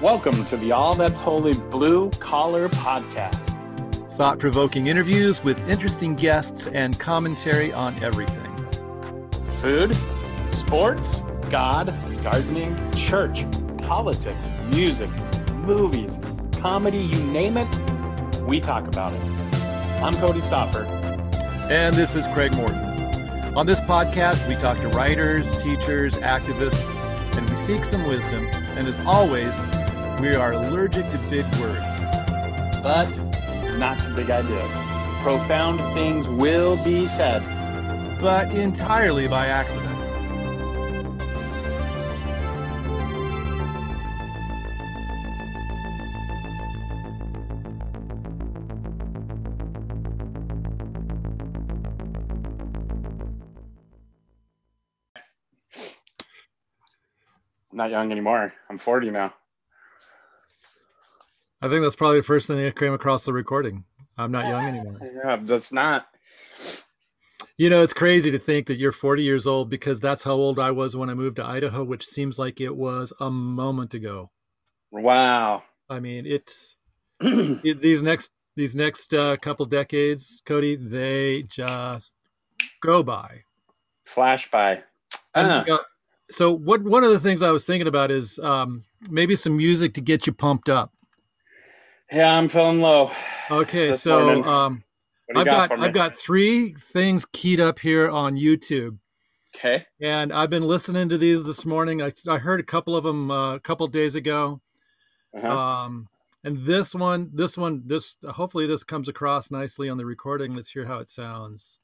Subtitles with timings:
[0.00, 3.58] Welcome to the All That's Holy Blue Collar Podcast.
[4.12, 8.46] Thought provoking interviews with interesting guests and commentary on everything
[9.60, 9.94] food,
[10.48, 11.92] sports, God,
[12.24, 13.44] gardening, church,
[13.82, 15.10] politics, music,
[15.66, 16.18] movies,
[16.56, 19.20] comedy you name it, we talk about it.
[20.02, 20.84] I'm Cody Stopper.
[21.70, 22.78] And this is Craig Morton.
[23.54, 28.42] On this podcast, we talk to writers, teachers, activists, and we seek some wisdom.
[28.78, 29.54] And as always,
[30.20, 32.04] we are allergic to big words.
[32.82, 33.08] But
[33.78, 34.70] not to big ideas.
[35.22, 37.42] Profound things will be said.
[38.20, 39.90] But entirely by accident.
[57.72, 58.52] not young anymore.
[58.68, 59.32] I'm 40 now.
[61.62, 63.84] I think that's probably the first thing that came across the recording.
[64.16, 64.98] I'm not young anymore.
[65.24, 66.06] Yeah, that's not.
[67.56, 70.58] You know, it's crazy to think that you're 40 years old because that's how old
[70.58, 74.30] I was when I moved to Idaho, which seems like it was a moment ago.
[74.90, 75.64] Wow.
[75.90, 76.76] I mean, it's
[77.20, 82.14] it, these next these next uh, couple decades, Cody, they just
[82.82, 83.42] go by.
[84.04, 84.82] Flash by.
[85.34, 85.64] Uh.
[86.30, 89.94] so what one of the things I was thinking about is um, maybe some music
[89.94, 90.92] to get you pumped up.
[92.12, 93.12] Yeah, I'm feeling low.
[93.50, 94.82] Okay, so um,
[95.34, 98.98] I've got, got I've got three things keyed up here on YouTube.
[99.54, 99.86] Okay.
[100.00, 102.02] And I've been listening to these this morning.
[102.02, 104.60] I, I heard a couple of them uh, a couple days ago.
[105.36, 105.48] Uh-huh.
[105.48, 106.08] Um,
[106.42, 110.54] and this one, this one, this hopefully this comes across nicely on the recording.
[110.54, 111.78] Let's hear how it sounds.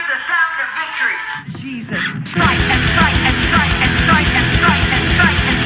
[0.00, 1.60] The sound of victory.
[1.60, 4.83] Jesus, strike and strike and strike and strike and strike and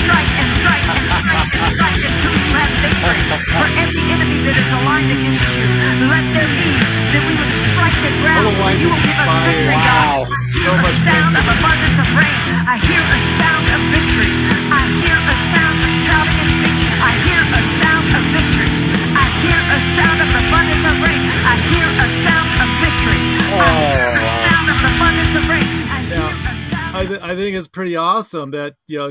[0.09, 3.21] strike and strike and strike and strike until you have victory.
[3.61, 5.69] For every enemy that is aligned against you,
[6.09, 6.73] let there be
[7.13, 8.57] that we would strike the ground.
[8.81, 10.25] You will give us victory, God.
[10.25, 12.41] I hear a sound of abundance of rain.
[12.65, 14.33] I hear a sound of victory.
[14.73, 16.93] I hear a sound of shouting and singing.
[17.05, 18.73] I hear a sound of victory.
[19.13, 21.21] I hear a sound of abundance of rain.
[21.21, 23.21] I hear a sound of victory.
[23.61, 25.69] I hear a oh, sound of abundance of rain.
[25.93, 26.49] I hear.
[26.97, 29.11] I, th- I think it's pretty awesome that you know,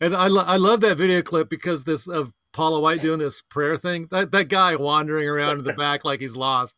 [0.00, 3.42] and I lo- I love that video clip because this of Paula White doing this
[3.42, 4.08] prayer thing.
[4.10, 6.74] That that guy wandering around in the back like he's lost.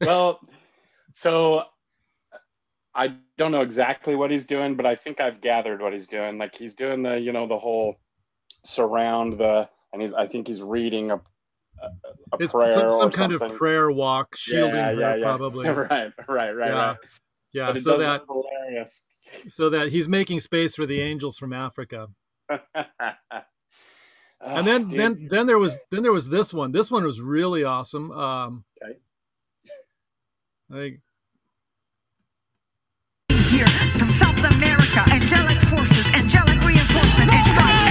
[0.00, 0.40] Well,
[1.14, 1.64] so
[2.94, 6.38] I don't know exactly what he's doing, but I think I've gathered what he's doing.
[6.38, 7.96] Like he's doing the, you know, the whole
[8.64, 11.86] surround the, and he's, I think he's reading a, a,
[12.32, 13.50] a it's prayer some, some kind something.
[13.50, 15.22] of prayer walk, shielding yeah, her yeah, yeah.
[15.24, 15.68] probably.
[15.68, 15.88] right,
[16.28, 16.86] right, right, Yeah.
[16.88, 16.96] right.
[17.52, 19.02] Yeah, so that hilarious.
[19.48, 22.08] so that he's making space for the angels from Africa.
[24.42, 24.98] And then dude.
[24.98, 26.72] then then there was then there was this one.
[26.72, 28.10] This one was really awesome.
[28.10, 28.98] Um, Okay.
[30.72, 31.00] I think
[33.50, 33.66] here
[33.98, 35.04] from South America.
[35.12, 37.89] Angelic forces, angelic reinforcement, and strike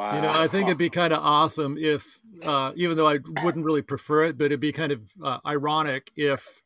[0.00, 0.16] wow.
[0.16, 3.64] you know I think it'd be kind of awesome if, uh, even though I wouldn't
[3.64, 6.62] really prefer it, but it'd be kind of uh, ironic if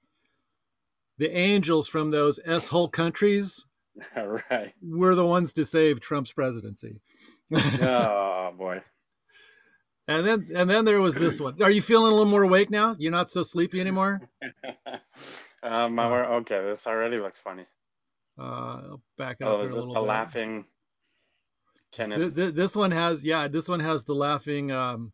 [1.19, 3.65] the angels from those s hole countries
[4.17, 4.73] All right.
[4.83, 7.01] were the ones to save Trump's presidency.
[7.83, 8.83] Oh boy.
[10.07, 11.61] And then and then there was this one.
[11.63, 12.95] Are you feeling a little more awake now?
[12.99, 14.21] You're not so sleepy anymore.
[15.63, 17.67] um, were- okay, this already looks funny.
[18.39, 20.65] Uh, back up Oh, is this the laughing
[21.95, 23.47] Kenneth Th- th- this one has yeah.
[23.49, 24.73] This one has the laughing.
[24.73, 25.13] Um,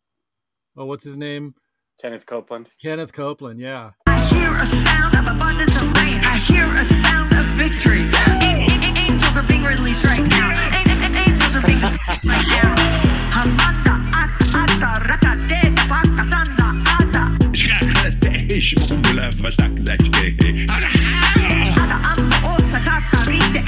[0.75, 1.53] oh, what's his name?
[2.01, 2.69] Kenneth Copeland?
[2.81, 3.59] Kenneth Copeland.
[3.59, 3.91] Yeah.
[4.07, 6.19] I hear a sound of abundance of rain.
[6.25, 8.01] I hear a sound of victory.
[8.41, 10.49] Angels are being released right now.
[10.73, 12.75] Angels are being released right now.
[13.35, 16.67] Hamanda, at- ata, raka, de, baka, sanda,
[16.97, 17.23] ata.
[21.77, 23.61] Ata, amba, osa, kata, rite,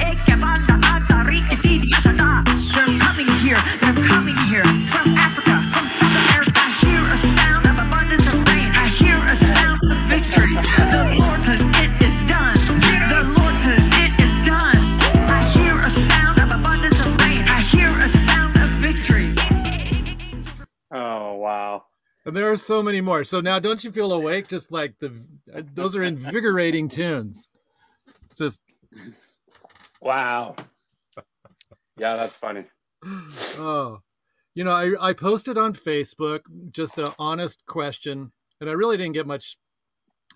[22.26, 23.22] And there are so many more.
[23.24, 24.48] So now, don't you feel awake?
[24.48, 25.12] Just like the
[25.74, 27.48] those are invigorating tunes.
[28.38, 28.60] Just
[30.00, 30.56] wow.
[31.96, 32.64] Yeah, that's funny.
[33.58, 34.00] Oh,
[34.54, 36.40] you know, I I posted on Facebook
[36.70, 39.58] just an honest question, and I really didn't get much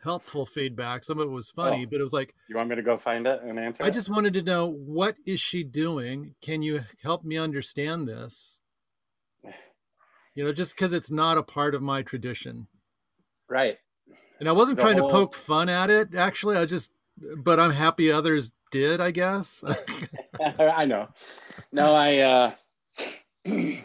[0.04, 1.02] helpful feedback.
[1.04, 1.88] Some of it was funny, Oh.
[1.90, 3.82] but it was like You want me to go find it and answer?
[3.82, 3.94] I it?
[3.94, 6.34] just wanted to know what is she doing?
[6.40, 8.60] Can you help me understand this?
[10.38, 12.68] You know, just because it's not a part of my tradition.
[13.48, 13.76] right.
[14.38, 16.56] And I wasn't The trying whole- to poke fun at it, actually.
[16.56, 16.92] I just,
[17.38, 19.64] but I'm happy others did, I guess.
[20.60, 21.08] I know.
[21.72, 22.52] No, I uh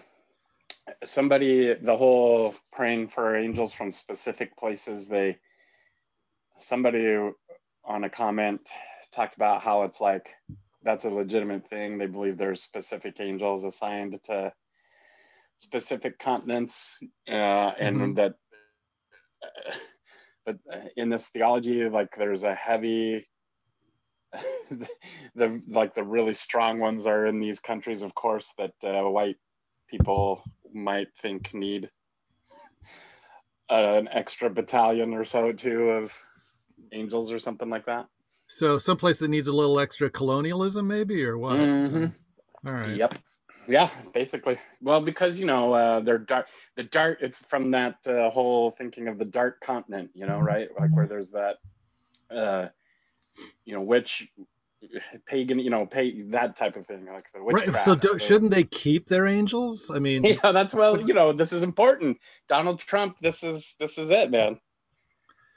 [1.03, 5.35] somebody the whole praying for angels from specific places they
[6.59, 7.17] somebody
[7.83, 8.61] on a comment
[9.11, 10.29] talked about how it's like
[10.83, 14.53] that's a legitimate thing they believe there's specific angels assigned to
[15.55, 16.97] specific continents
[17.29, 18.15] uh, and Mhm.
[18.15, 18.33] that
[19.43, 19.71] uh,
[20.45, 20.57] but
[20.97, 23.27] in this theology like there's a heavy
[25.35, 29.37] the like the really strong ones are in these countries of course that uh, white
[29.87, 31.89] people might think need
[33.69, 36.13] an extra battalion or so too of
[36.91, 38.07] angels or something like that
[38.47, 41.57] so, someplace that needs a little extra colonialism, maybe, or what?
[41.57, 42.13] Mhm.
[42.67, 42.95] All right.
[42.97, 43.15] Yep.
[43.67, 44.57] Yeah, basically.
[44.81, 46.47] Well, because you know uh, they're dark.
[46.75, 47.19] The dark.
[47.21, 50.11] It's from that uh, whole thinking of the dark continent.
[50.13, 50.69] You know, right?
[50.79, 51.57] Like where there's that,
[52.29, 52.67] uh,
[53.65, 54.27] you know, witch,
[55.25, 55.59] pagan.
[55.59, 57.65] You know, pay that type of thing, like the Right.
[57.65, 57.85] witchcraft.
[57.85, 59.91] So, do, shouldn't they keep their angels?
[59.93, 60.99] I mean, Yeah, that's well.
[61.01, 62.17] You know, this is important.
[62.47, 63.17] Donald Trump.
[63.21, 64.59] This is this is it, man.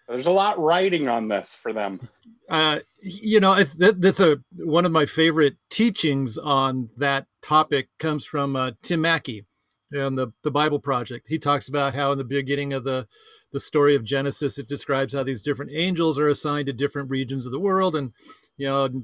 [0.08, 2.00] There's a lot writing on this for them.
[2.48, 8.24] uh, you know, that, that's a one of my favorite teachings on that topic comes
[8.24, 9.46] from uh, Tim Mackie
[9.90, 11.26] and the the Bible Project.
[11.28, 13.08] He talks about how in the beginning of the
[13.52, 17.46] the story of Genesis, it describes how these different angels are assigned to different regions
[17.46, 18.12] of the world, and
[18.56, 19.02] you know,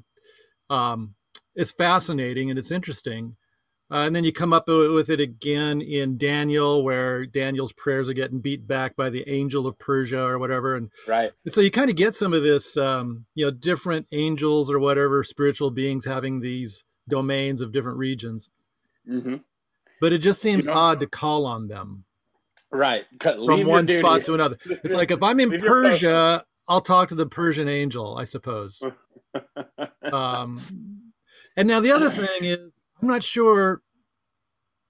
[0.71, 1.15] um,
[1.55, 3.37] it's fascinating and it's interesting.
[3.93, 8.15] Uh, and then you come up with it again in Daniel, where Daniel's prayers are
[8.15, 11.33] getting beat back by the angel of Persia or whatever, and Right.
[11.49, 15.23] so you kind of get some of this um, you know different angels or whatever
[15.23, 18.49] spiritual beings having these domains of different regions.
[19.07, 19.37] Hmm
[20.01, 22.03] but it just seems know- odd to call on them.
[22.73, 23.05] Right.
[23.23, 24.57] From one spot to another.
[24.83, 28.83] It's like if i'm in Leave persia i'll talk to the persian angel i suppose.
[30.13, 30.61] Um,
[31.57, 32.72] and now the other thing is
[33.03, 33.83] i'm not sure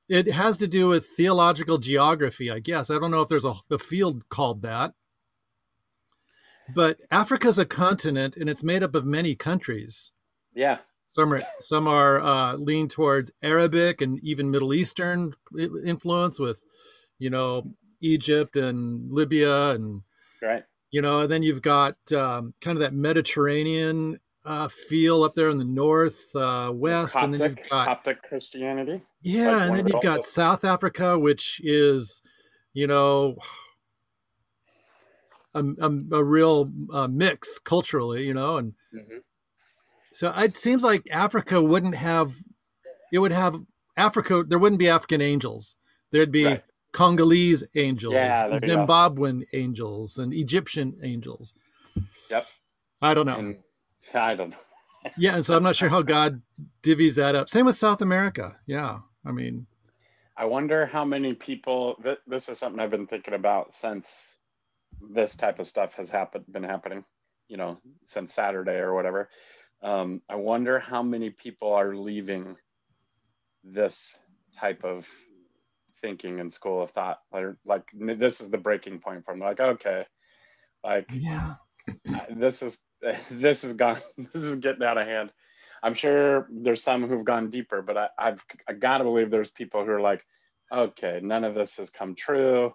[0.09, 3.55] it has to do with theological geography i guess i don't know if there's a,
[3.71, 4.93] a field called that
[6.75, 10.13] but africa's a continent and it's made up of many countries
[10.55, 10.79] yeah.
[11.07, 15.33] some are some are uh, lean towards arabic and even middle eastern
[15.85, 16.63] influence with
[17.19, 17.63] you know
[18.01, 20.03] egypt and libya and
[20.43, 20.65] Right.
[20.91, 25.51] you know and then you've got um, kind of that mediterranean uh, feel up there
[25.51, 29.01] in the north uh, west and then you've got Coptic Christianity.
[29.23, 32.21] yeah like and then you've got old- south africa which is
[32.73, 33.37] you know
[35.55, 39.23] a, a, a real uh, mix culturally you know and Mhm.
[40.13, 42.35] so it seems like africa wouldn't have
[43.13, 43.61] it would have
[43.97, 45.77] africa there wouldn't be african angels
[46.11, 46.65] there'd be Right.
[46.93, 51.55] congolese angels Yeah, zimbabwean angels and egyptian angels
[52.31, 52.47] Yep.
[53.01, 53.57] i don't know And
[54.15, 54.57] I don't know.
[55.17, 56.43] yeah and so i'm not sure how god
[56.83, 59.67] divvies that up same with south america yeah i mean
[60.35, 61.97] I wonder how many people.
[62.03, 64.35] Th- this is something I've been thinking about since
[65.11, 67.05] this type of stuff has happened, been happening.
[67.49, 67.77] You know,
[68.07, 69.29] since Saturday or whatever.
[69.83, 72.57] Um, I wonder how many people are leaving
[73.63, 74.19] this
[74.59, 75.07] type of
[76.01, 77.19] thinking and school of thought.
[77.31, 79.41] Like, like this is the breaking point for them.
[79.41, 80.07] like, okay,
[80.83, 81.55] like yeah
[82.31, 82.79] this is
[83.31, 84.01] this is gone
[84.33, 85.31] this is getting out of hand.
[85.83, 89.85] I'm sure there's some who've gone deeper but I, i've i gotta believe there's people
[89.85, 90.25] who are like
[90.73, 92.73] okay none of this has come true.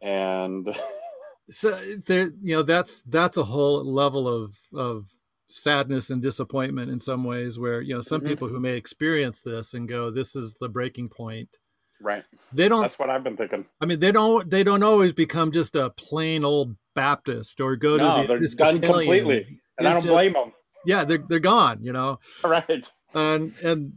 [0.00, 0.68] And
[1.50, 5.06] so there you know that's that's a whole level of of
[5.48, 8.26] sadness and disappointment in some ways where you know some Mhm.
[8.26, 11.58] people who may experience this and go this is the breaking point.
[12.00, 12.24] Right.
[12.52, 13.66] They don't that's what i've been thinking.
[13.80, 17.96] I mean they don't they don't always become just a plain old baptist or go
[17.96, 20.52] no to the they're done completely and i don't just- blame them
[20.84, 23.92] yeah they're, they're gone you know right and and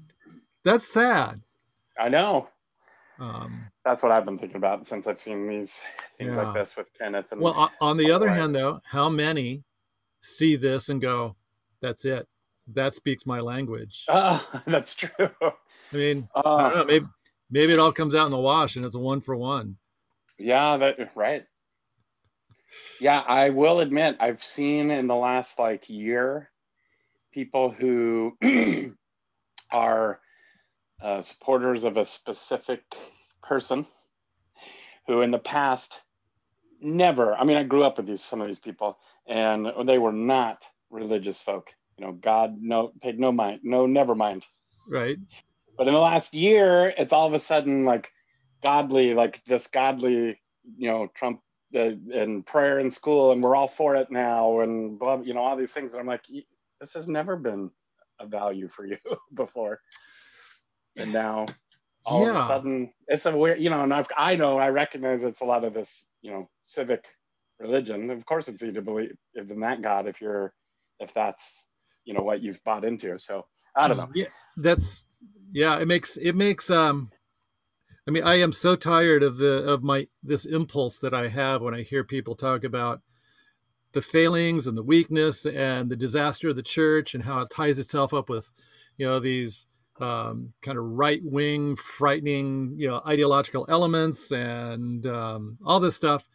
[0.63, 1.41] that's sad
[1.99, 2.47] i know
[3.19, 5.77] um that's what i've been thinking about since i've seen these
[6.17, 6.43] things Yeah.
[6.43, 8.37] like this with kenneth and well on the other Right.
[8.39, 9.63] hand though how many
[10.21, 11.35] see this and go
[11.81, 12.27] that's it
[12.73, 15.09] that speaks my language Ah, that's true
[15.41, 16.85] i mean I Ah, don't know.
[16.85, 17.05] Maybe
[17.51, 19.77] maybe it all comes out in the wash and it's a one for one.
[20.39, 21.45] Yeah, that right.
[22.99, 26.49] Yeah, I will admit I've seen in the last like year
[27.33, 28.37] people who
[29.71, 30.19] are
[31.01, 32.81] uh, supporters of a specific
[33.43, 33.85] person
[35.07, 36.01] who in the past
[36.81, 40.11] never i mean i grew up with these some of these people and they were
[40.11, 44.45] not religious folk you know god no paid no mind no never mind
[44.87, 45.17] Right.
[45.77, 48.11] but in the last year it's all of a sudden like
[48.63, 50.39] godly like this godly
[50.77, 51.41] you know trump
[51.73, 55.57] and prayer in school and we're all for it now and blah you know all
[55.57, 56.25] these things and i'm like
[56.79, 57.69] this has never been
[58.19, 58.97] a value for you
[59.33, 59.79] before
[60.95, 61.45] and now
[62.05, 65.23] all of a sudden it's a weird you know and I've, i know i recognize
[65.23, 67.05] it's a lot of this you know civic
[67.59, 70.53] religion of course it's easy to believe in that god if you're
[70.99, 71.67] if that's
[72.05, 73.45] you know what you've bought into so
[73.75, 75.05] i don't know Yeah, that's
[75.51, 75.79] yeah.
[75.79, 77.11] It makes it makes um.
[78.07, 81.61] I mean, I am so tired of the of my this impulse that I have
[81.61, 83.01] when I hear people talk about
[83.93, 87.79] the failings and the weakness and the disaster of the church and how it ties
[87.79, 88.51] itself up with,
[88.97, 89.65] you know, these
[89.99, 96.25] um, kind of right wing, frightening, you know, ideological elements and um, all this stuff.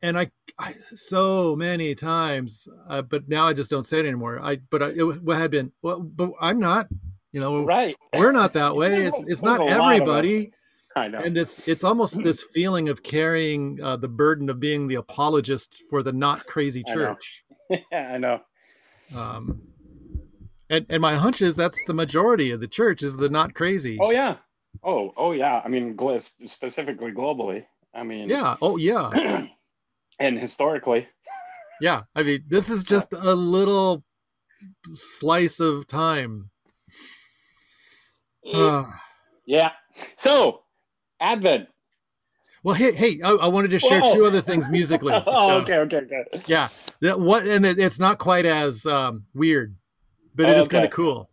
[0.00, 4.40] And I, I so many times, uh, but now I just don't say it anymore.
[4.42, 6.88] I, but I, it had been, well, but I'm not,
[7.32, 9.06] you know, right we're not that way.
[9.06, 10.52] It's it's not There's a lot of everybody,
[10.94, 14.88] i know and it's it's almost this feeling of carrying uh, the burden of being
[14.88, 16.94] the apologist for the not crazy I know.
[17.14, 17.44] church.
[17.90, 18.40] yeah i know
[19.16, 19.62] Um,
[20.68, 23.96] and and my hunch is that's the majority of the church is the not crazy.
[24.00, 24.36] oh yeah
[24.84, 28.56] oh oh yeah i mean gl- specifically globally i mean yeah.
[28.60, 29.46] Oh yeah.
[30.18, 31.08] and historically
[31.80, 32.02] Yeah.
[32.14, 34.04] I mean, this is just a little
[34.84, 36.50] slice of time.
[38.44, 39.70] Yeah
[40.16, 40.62] so
[41.20, 41.68] advent
[42.64, 44.14] well, hey, hey, I, I wanted to share Whoa.
[44.14, 45.12] two other things musically.
[45.26, 46.68] oh So- okay okay okay Yeah,
[47.00, 49.74] that what, and it, it's not quite as um, weird,
[50.36, 51.28] but it is kind of cool.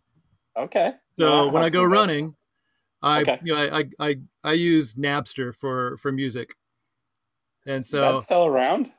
[0.58, 2.34] okay So when I go running,
[3.00, 3.38] I Okay.
[3.44, 6.56] you know I, I I I use Napster for for music,
[7.64, 8.90] and so that's still around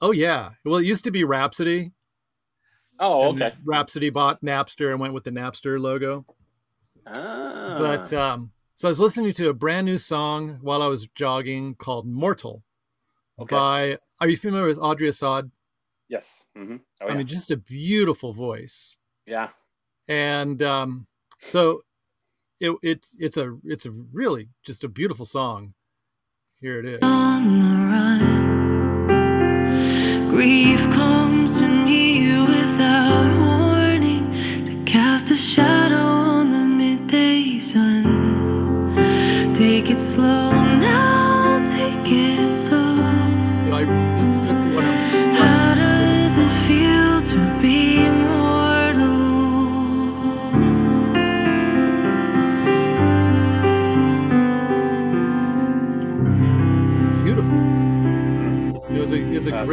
[0.00, 1.92] oh yeah, well it used to be Rhapsody.
[2.98, 6.26] oh okay Rhapsody bought Napster and went with the Napster logo.
[7.06, 7.76] Ah.
[7.78, 11.74] But um, so I was listening to a brand new song while I was jogging
[11.74, 12.62] called "Mortal"
[13.40, 13.98] okay by.
[14.20, 15.50] Are you familiar with Audrey Assad?
[16.08, 17.16] yes hmm oh, I yeah.
[17.16, 18.96] mean, just a beautiful voice.
[19.26, 19.48] yeah
[20.08, 21.06] and um,
[21.44, 21.82] so
[22.60, 25.74] it, it's it's a it's a really just a beautiful song.
[26.60, 27.00] Here it is.
[27.02, 28.46] on the run.
[30.28, 31.85] Grief comes to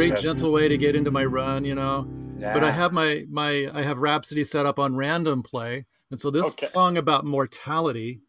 [0.08, 0.22] great good.
[0.22, 2.06] gentle way to get into my run, you know.
[2.36, 6.20] yeah But I have my my I have Rhapsody set up on random play, and
[6.20, 6.66] so this Okay.
[6.66, 8.20] song about mortality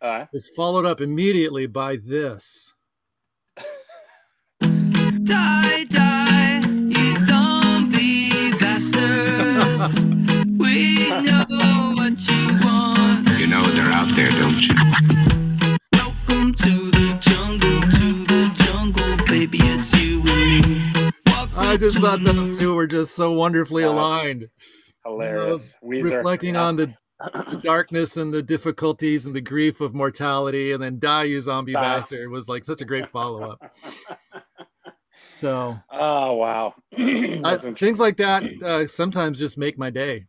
[0.00, 2.74] uh, is followed up immediately by this.
[4.60, 10.04] Die, die, you zombie bastards.
[22.16, 24.48] thought those two were just so wonderfully That's aligned.
[25.04, 26.04] hilarious Weezer.
[26.04, 26.62] reflecting yeah.
[26.62, 26.94] on the,
[27.50, 31.72] the darkness and the difficulties and the grief of mortality, and then "Die, You Zombie
[31.72, 31.80] Die.
[31.80, 33.58] Bastard" was like such a great follow up.
[35.34, 40.26] So oh wow I, things like that uh, sometimes just make my day.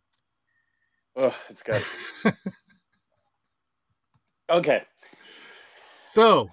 [1.15, 1.83] Oh, it's good
[4.49, 4.81] okay
[6.05, 6.49] So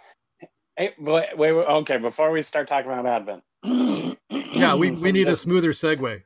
[0.77, 1.97] Hey, wait, wait, wait, okay.
[1.99, 3.43] Before we start talking about Advent,
[4.31, 6.23] yeah, we, we need a smoother segue.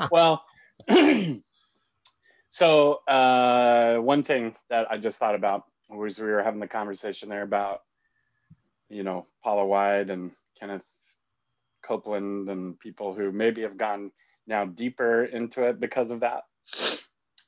[0.10, 0.44] well.
[2.50, 7.28] so uh, one thing that I just thought about was we were having the conversation
[7.28, 7.80] there about,
[8.88, 10.82] you know, Paula White and Kenneth
[11.82, 14.10] Copeland and people who maybe have gone
[14.46, 16.42] now deeper into it because of that.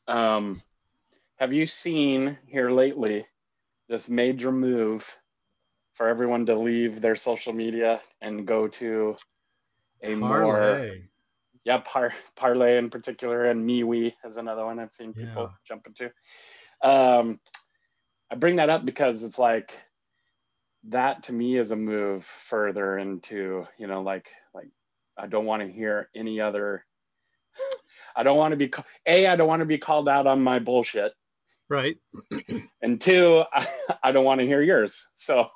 [0.06, 0.62] Um,
[1.36, 3.26] have you seen here lately
[3.88, 5.06] this major move
[6.00, 9.14] for everyone to leave their social media and go to
[10.02, 10.80] a more
[11.66, 15.48] yeah par, parler in particular and MeWe is another one i've seen people Yeah.
[15.68, 16.06] jump into
[16.82, 17.38] um
[18.30, 19.72] i bring that up because it's like
[20.84, 24.70] that to me is a move further into you know like like
[25.18, 26.86] I don't want to hear any other.
[28.16, 28.72] I don't want to be
[29.06, 29.26] a.
[29.26, 31.12] I don't want to be called out on my bullshit,
[31.68, 31.98] Right.
[32.80, 33.68] and two, I,
[34.02, 35.06] I don't want to hear yours.
[35.14, 35.50] So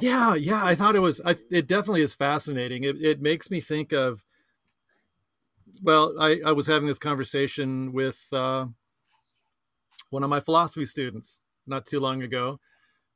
[0.00, 0.64] Yeah, yeah.
[0.64, 1.20] I thought it was.
[1.24, 2.84] I, it definitely is fascinating.
[2.84, 4.24] It, it makes me think of.
[5.82, 8.66] Well, I, I was having this conversation with uh,
[10.10, 12.60] one of my philosophy students not too long ago,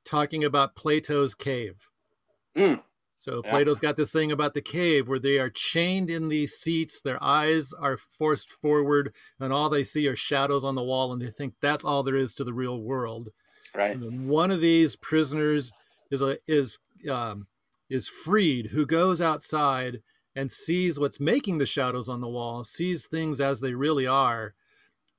[0.05, 1.89] talking about Plato's cave.
[2.57, 2.83] Mm.
[3.17, 3.51] So Yeah.
[3.51, 7.23] Plato's got this thing about the cave where they are chained in these seats, their
[7.23, 11.31] eyes are forced forward, and all they see are shadows on the wall, and they
[11.31, 13.31] think that's all there is to the real world.
[13.75, 15.73] right, And one of these prisoners
[16.11, 16.79] is a, is
[17.11, 17.47] um,
[17.89, 20.01] is freed, who goes outside
[20.37, 24.55] and sees what's making the shadows on the wall, sees things as they really are,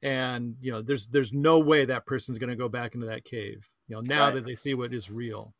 [0.01, 3.23] and you know, there's there's no way that person's going to go back into that
[3.25, 3.67] cave.
[3.87, 4.35] You know, now Right.
[4.35, 5.53] that they see what is real.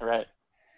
[0.00, 0.26] right.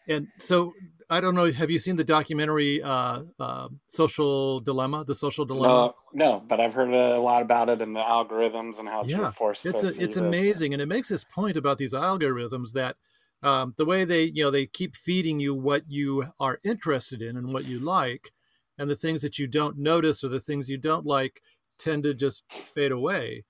[0.09, 0.73] And so,
[1.11, 1.51] I don't know.
[1.51, 5.05] Have you seen the documentary uh, uh, "Social Dilemma"?
[5.05, 5.93] The Social Dilemma.
[6.13, 9.11] No, no, but I've heard a lot about it and the algorithms and how it's
[9.11, 9.33] Yeah,
[9.65, 12.97] it's a, it's amazing and it makes this point about these algorithms that
[13.43, 17.37] um, the way they you know they keep feeding you what you are interested in
[17.37, 18.33] and what you like
[18.78, 21.40] and the things that you don't notice or the things you don't like
[21.78, 23.45] tend to just fade away.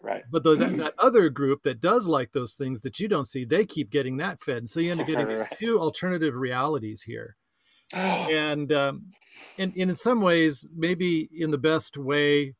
[0.00, 0.24] Right.
[0.32, 3.64] but those that other group that does like those things that you don't see they
[3.64, 4.58] keep getting that fed.
[4.58, 7.36] And so you end up getting these two alternative realities here.
[7.94, 9.12] And um,
[9.58, 12.54] and, and in some ways, maybe in the best way,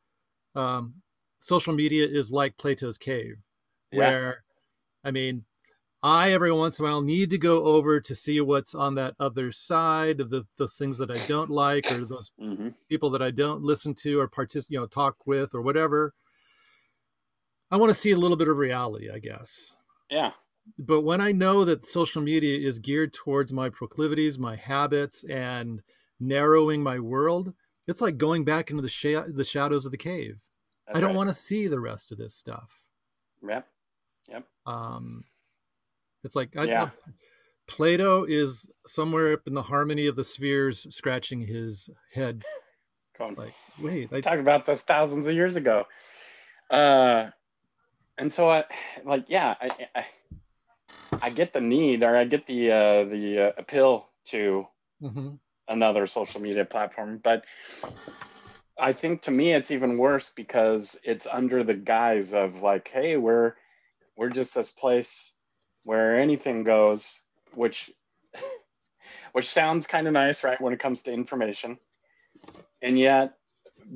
[0.55, 0.97] um,
[1.39, 3.37] social media is like Plato's cave,
[3.91, 3.99] Yeah.
[3.99, 4.45] where,
[5.03, 5.45] I mean,
[6.03, 9.15] I every once in a while need to go over to see what's on that
[9.21, 13.23] other side of the those things that I don't like or those hmm people that
[13.23, 16.15] I don't listen to or partic- you know, talk with or whatever.
[17.71, 19.75] I want to see a little bit of reality, I guess
[20.11, 20.33] Yeah.
[20.79, 25.83] but when I know that social media is geared towards my proclivities, my habits, and
[26.21, 27.55] narrowing my world,
[27.87, 30.39] it's like going back into the sha- the shadows of the cave.
[30.87, 31.17] That's I don't right.
[31.17, 32.85] want to see the rest of this stuff.
[33.49, 33.67] Yep.
[34.29, 34.45] Yep.
[34.67, 35.25] Um,
[36.25, 36.91] it's like I, Yeah.
[37.69, 42.43] Plato is somewhere up in the harmony of the spheres, scratching his head.
[43.17, 43.35] Going.
[43.37, 45.85] Like, wait, I, talked about this thousands of years ago.
[46.71, 47.31] Uh,
[48.19, 48.65] and so I
[49.05, 50.07] like, yeah, I, I,
[51.23, 54.67] I get the need or I get the, uh, the uh, appeal to
[55.03, 55.39] Mhm.
[55.69, 57.45] another social media platform, but
[58.79, 63.17] I think to me, it's even worse because it's under the guise of like, Hey,
[63.17, 63.55] we're,
[64.17, 65.32] we're just this place
[65.85, 67.21] where anything goes,
[67.55, 67.91] which,
[69.33, 70.61] which sounds kind of nice, right?
[70.61, 71.79] When it comes to information.
[72.83, 73.35] And yet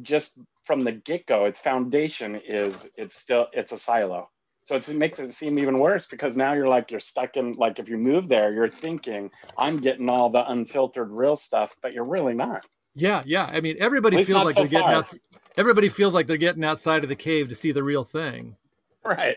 [0.03, 0.33] just
[0.65, 4.29] from the get-go its foundation is it's still it's a silo
[4.65, 7.53] so it's, it makes it seem even worse because now you're like you're stuck in
[7.53, 11.93] like if you move there you're thinking i'm getting all the unfiltered real stuff but
[11.93, 13.51] you're really not yeah, yeah.
[13.53, 15.13] I mean, everybody feels like so they're getting out.
[15.59, 18.57] Everybody feels like they're getting outside of the cave to see the real thing.
[19.05, 19.37] right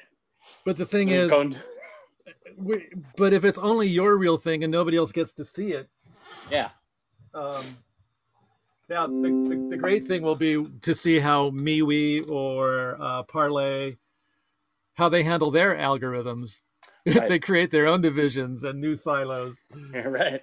[0.66, 1.58] But the thing is, going-
[3.18, 5.90] but if it's only your real thing and nobody else gets to see it,
[6.52, 6.70] yeah
[7.34, 7.78] um,
[8.90, 9.14] now the,
[9.50, 13.94] the, the great thing will be to see how MeWe or uh, Parler,
[14.96, 16.62] how they handle their algorithms.
[17.08, 17.30] Right.
[17.30, 19.64] they create their own divisions and new silos.
[19.94, 20.42] You're right.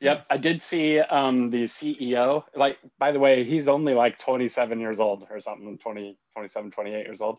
[0.00, 2.44] Yep, I did see um, the CEO.
[2.54, 6.92] Like, by the way, he's only like 27 years old or something, 20, 27, 28
[7.06, 7.38] years old.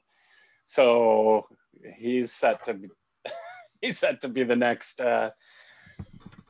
[0.65, 1.47] So
[1.97, 2.79] he's set to
[3.87, 5.31] he's set to be the next uh,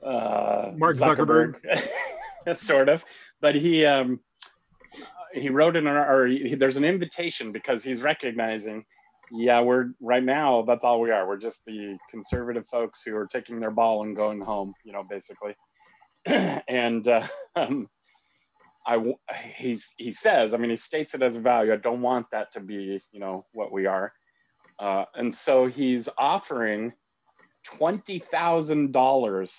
[0.04, 1.56] uh, Mark Zuckerberg.
[2.56, 3.04] sort of.
[3.39, 4.20] But he um,
[5.34, 8.86] he wrote in our, or he, there's an invitation because he's recognizing
[9.34, 10.63] yeah, we're right now.
[10.63, 11.26] That's all we are.
[11.26, 14.74] We're just the conservative folks who are taking their ball and going home.
[14.84, 15.56] You know, basically.
[16.26, 17.88] and uh, um,
[18.86, 19.02] I,
[19.56, 20.54] he's he says.
[20.54, 21.74] I mean, he states it as a value.
[21.74, 24.12] I don't want that to be, you know, what we are.
[24.80, 26.91] Uh, and so he's offering
[27.63, 29.54] twenty thousand dollars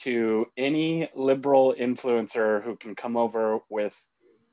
[0.00, 3.94] to any liberal influencer who can come over with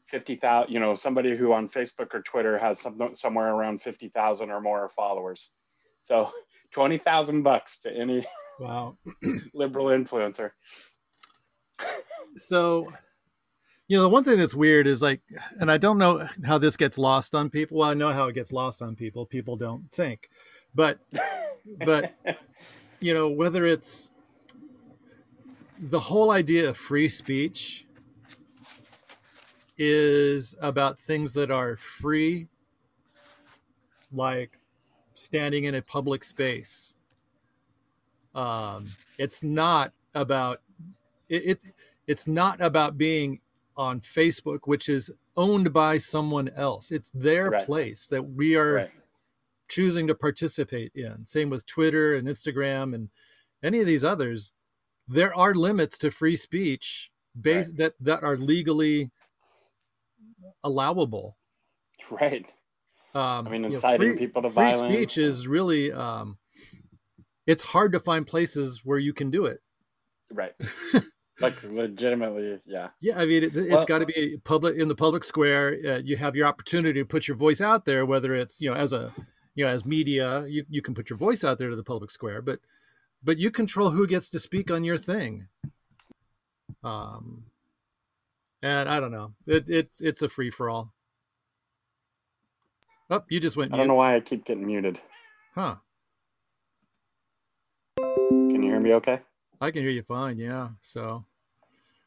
[0.09, 4.61] 50,000, you know, somebody who on Facebook or Twitter has some, somewhere around 50,000 or
[4.61, 5.49] more followers.
[6.01, 6.29] So
[6.71, 8.27] 20,000 bucks to any
[8.59, 8.97] Wow.
[9.53, 10.51] liberal influencer.
[12.35, 12.91] So,
[13.87, 15.21] you know, the one thing that's weird is like,
[15.59, 17.77] and I don't know how this gets lost on people.
[17.77, 19.25] Well, I know how it gets lost on people.
[19.25, 20.29] People don't think,
[20.75, 20.99] but,
[21.85, 22.13] but,
[23.01, 24.11] you know, whether it's
[25.79, 27.85] the whole idea of free speech
[29.77, 32.47] is about things that are free,
[34.11, 34.59] like
[35.13, 36.95] standing in a public space
[38.35, 40.61] Um, it's not about
[41.29, 41.65] it, it's
[42.07, 43.39] it's not about being
[43.77, 46.91] on Facebook, which is owned by someone else.
[46.91, 47.65] It's their Right.
[47.65, 48.91] place that we are Right.
[49.69, 51.25] Choosing to participate in.
[51.25, 53.09] Same with Twitter and Instagram and
[53.63, 54.51] any of these others.
[55.07, 59.11] There are limits to free speech based that that are legally
[60.63, 61.37] allowable.
[62.09, 62.45] Right.
[63.13, 64.79] Um, I mean, you know, inciting free, people to violence.
[64.79, 64.95] free violence.
[64.95, 66.37] speech is really um,
[67.45, 69.59] it's hard to find places where you can do it.
[70.31, 70.53] Right.
[71.39, 72.89] like legitimately, yeah.
[73.01, 75.77] Yeah, I mean, it, it's Well- got to be public in the public square.
[75.85, 78.75] Uh, you have your opportunity to put your voice out there, whether it's you know
[78.75, 79.11] as a
[79.59, 82.09] you know as media, you, you can put your voice out there to the public
[82.09, 82.61] square, but
[83.21, 85.49] but you control who gets to speak on your thing.
[86.81, 87.43] Um,
[88.61, 90.93] and I don't know, it, it's it's a free for all.
[93.09, 94.97] Oh, you just went I don't mute, know why I keep getting muted.
[95.55, 95.75] huh?
[97.97, 99.19] Can you hear me okay?
[99.59, 100.37] I can hear you fine.
[100.37, 100.69] Yeah.
[100.81, 101.25] So,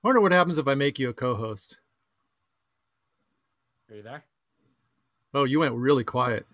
[0.03, 1.77] I wonder what happens if I make you a co-host.
[3.91, 4.25] Are you there?
[5.35, 6.47] Oh, you went really quiet.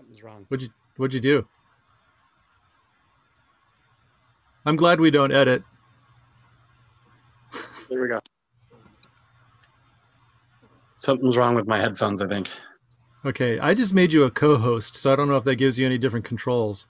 [0.00, 0.46] Something's wrong.
[0.48, 1.46] What'd you What'd you do?
[4.64, 5.62] I'm glad we don't edit.
[7.90, 8.20] There we go.
[10.94, 12.48] Something's wrong with my headphones, I think.
[13.26, 15.84] Okay, I just made you a co-host, so I don't know if that gives you
[15.86, 16.86] any different controls.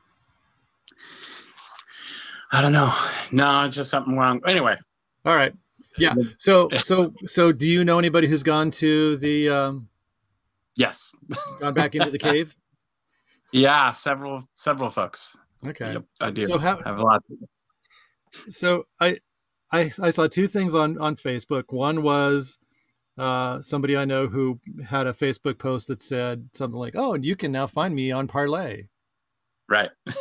[2.53, 2.95] I don't know.
[3.33, 4.41] No, it's just something wrong.
[4.47, 4.77] Anyway,
[5.25, 5.55] All right.
[5.97, 6.15] Yeah.
[6.37, 9.89] So so so do you know anybody who's gone to the um
[10.77, 11.17] yes.
[11.59, 12.55] gone back into the cave?
[13.53, 15.37] Yeah, several several folks.
[15.67, 15.95] Okay.
[15.95, 16.47] Yep, I do.
[16.47, 17.23] So how I have a lot.
[18.49, 19.19] so I,
[19.73, 21.65] I I saw two things on on Facebook.
[21.69, 22.59] One was
[23.19, 27.25] uh, somebody I know who had a Facebook post that said something like, "Oh, and
[27.25, 28.89] you can now find me on Parler."
[29.69, 29.91] Right.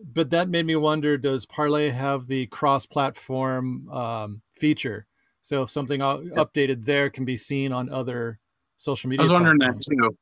[0.00, 5.06] But that made me wonder: Does Parler have the cross-platform um, feature?
[5.42, 8.38] So if something u- updated there can be seen on other
[8.76, 9.22] social media.
[9.22, 10.16] I was wondering that too,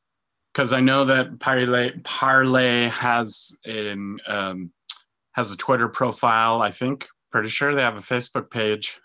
[0.57, 4.73] because I know that Parler Parler has an um,
[5.33, 6.63] has a Twitter profile.
[6.63, 8.99] I think pretty sure they have a Facebook page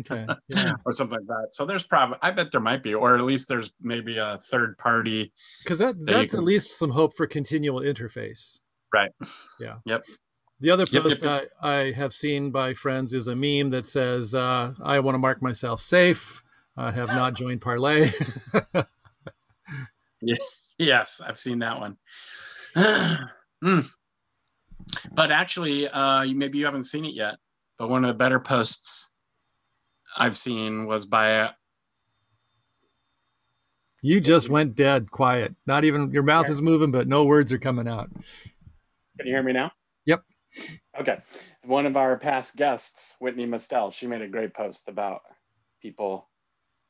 [0.00, 0.26] Okay.
[0.48, 0.72] Yeah.
[0.84, 1.48] or something like that.
[1.52, 4.76] So there's probably I bet there might be, or at least there's maybe a third
[4.78, 5.32] party.
[5.62, 8.58] Because that you that's at least some hope for continual interface.
[8.92, 9.12] Right.
[9.60, 9.76] Yeah.
[9.84, 10.04] Yep.
[10.58, 11.50] The other Yep, yep, post yep.
[11.62, 15.18] I, I have seen by friends is a meme that says, uh, "I want to
[15.18, 16.42] mark myself safe.
[16.76, 18.06] I have not joined Parler."
[20.80, 21.96] Yes, I've seen that one.
[23.62, 23.80] Hmm.
[25.12, 27.34] But actually, uh, maybe you haven't seen it yet.
[27.76, 29.10] But one of the better posts
[30.16, 31.48] I've seen was by a,
[34.00, 35.54] you just went dead, quiet.
[35.66, 38.08] Not even your mouth is moving, but no words are coming out.
[39.18, 39.72] Can you hear me now?
[40.06, 40.22] Yep.
[40.98, 41.18] Okay.
[41.66, 45.20] One of our past guests, Whitney Mostel, she made a great post about
[45.82, 46.30] people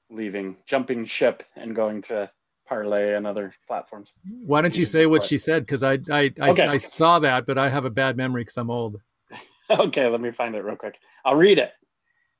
[0.08, 2.30] leaving, jumping ship, and going to
[2.70, 4.12] Parler and other platforms.
[4.46, 5.66] Why don't you say what she said?
[5.66, 6.66] Because I I, I, Okay.
[6.66, 9.00] I saw that, but I have a bad memory because I'm old.
[9.70, 10.98] Okay, let me find it real quick.
[11.24, 11.70] I'll read it.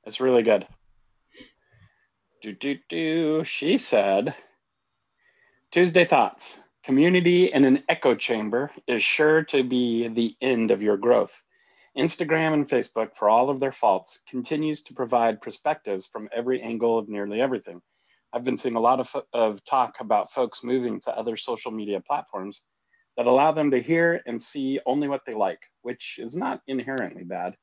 [0.05, 0.67] It's really good.
[2.43, 3.45] Do do do.
[3.45, 4.35] She said,
[5.71, 6.59] Tuesday thoughts.
[6.83, 11.41] Community in an echo chamber is sure to be the end of your growth.
[11.97, 16.99] Instagram and Facebook, for all of their faults, continues to provide perspectives from every angle
[16.99, 17.81] of nearly everything.
[18.33, 22.01] I've been seeing a lot of, of talk about folks moving to other social media
[22.01, 22.63] platforms
[23.17, 27.25] that allow them to hear and see only what they like, which is not inherently
[27.25, 27.57] bad.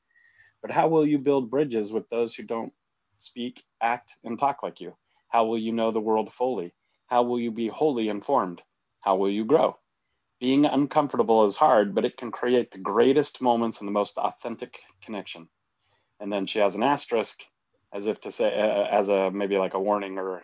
[0.62, 2.74] But how will you build bridges with those who don't
[3.18, 4.94] speak, act, and talk like you?
[5.30, 6.74] How will you know the world fully?
[7.08, 8.62] How will you be wholly informed?
[9.00, 9.78] How will you grow?
[10.42, 14.78] Being uncomfortable is hard, but it can create the greatest moments and the most authentic
[15.02, 15.48] connection.
[16.20, 17.42] And then she has an asterisk
[17.94, 20.44] as if to say, uh, as a maybe like a warning or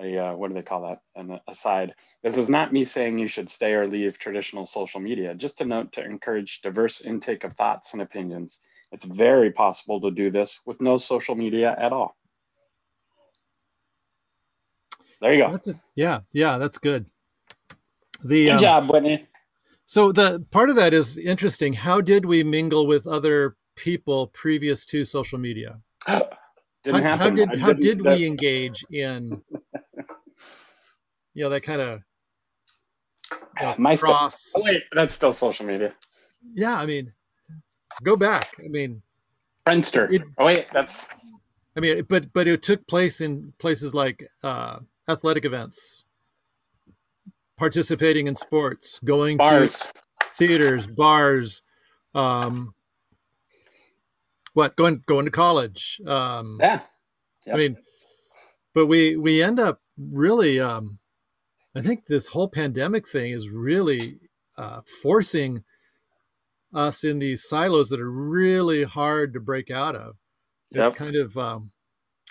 [0.00, 1.00] a, uh, what do they call that?
[1.16, 1.94] An aside.
[2.22, 5.64] This is not me saying you should stay or leave traditional social media, just a
[5.64, 8.58] note to encourage diverse intake of thoughts and opinions.
[8.92, 12.16] It's very possible to do this with no social media at all.
[15.20, 15.52] There you go.
[15.52, 17.06] That's a, yeah, yeah, that's good.
[18.24, 19.26] The Good um, job, Whitney.
[19.86, 21.72] So the part of that is interesting.
[21.72, 25.80] How did we mingle with other people previous to social media?
[26.84, 27.18] Didn't how, happen.
[27.18, 29.42] how did how did that- we engage in
[31.38, 32.00] you know that kind of
[33.78, 34.00] MySpace.
[34.00, 35.92] cross Oh, wait, that's still social media.
[36.52, 37.12] yeah i mean
[38.02, 39.02] go back i mean
[39.64, 40.12] Friendster.
[40.12, 41.04] It- oh wait, that's
[41.76, 46.04] i mean but but it took place in places like uh athletic events
[47.56, 49.78] participating in sports going bars.
[49.82, 49.88] to
[50.34, 51.62] theaters, bars,
[52.14, 52.74] um,
[54.54, 56.00] what going going to college.
[56.06, 56.80] Um, Yeah.
[57.52, 57.76] I mean,
[58.74, 60.60] but we we end up really.
[60.60, 60.98] Um,
[61.78, 64.18] I think this whole pandemic thing is really
[64.56, 65.62] uh, forcing
[66.74, 70.16] us in these silos that are really hard to break out of.
[70.70, 71.70] It's kind of um,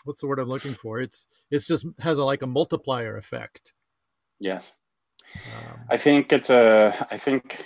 [0.03, 0.99] what's the word I'm looking for?
[0.99, 3.73] It's it's just has a like a multiplier effect.
[4.39, 4.71] Yes.
[5.36, 7.07] Um, I think it's a.
[7.10, 7.63] I think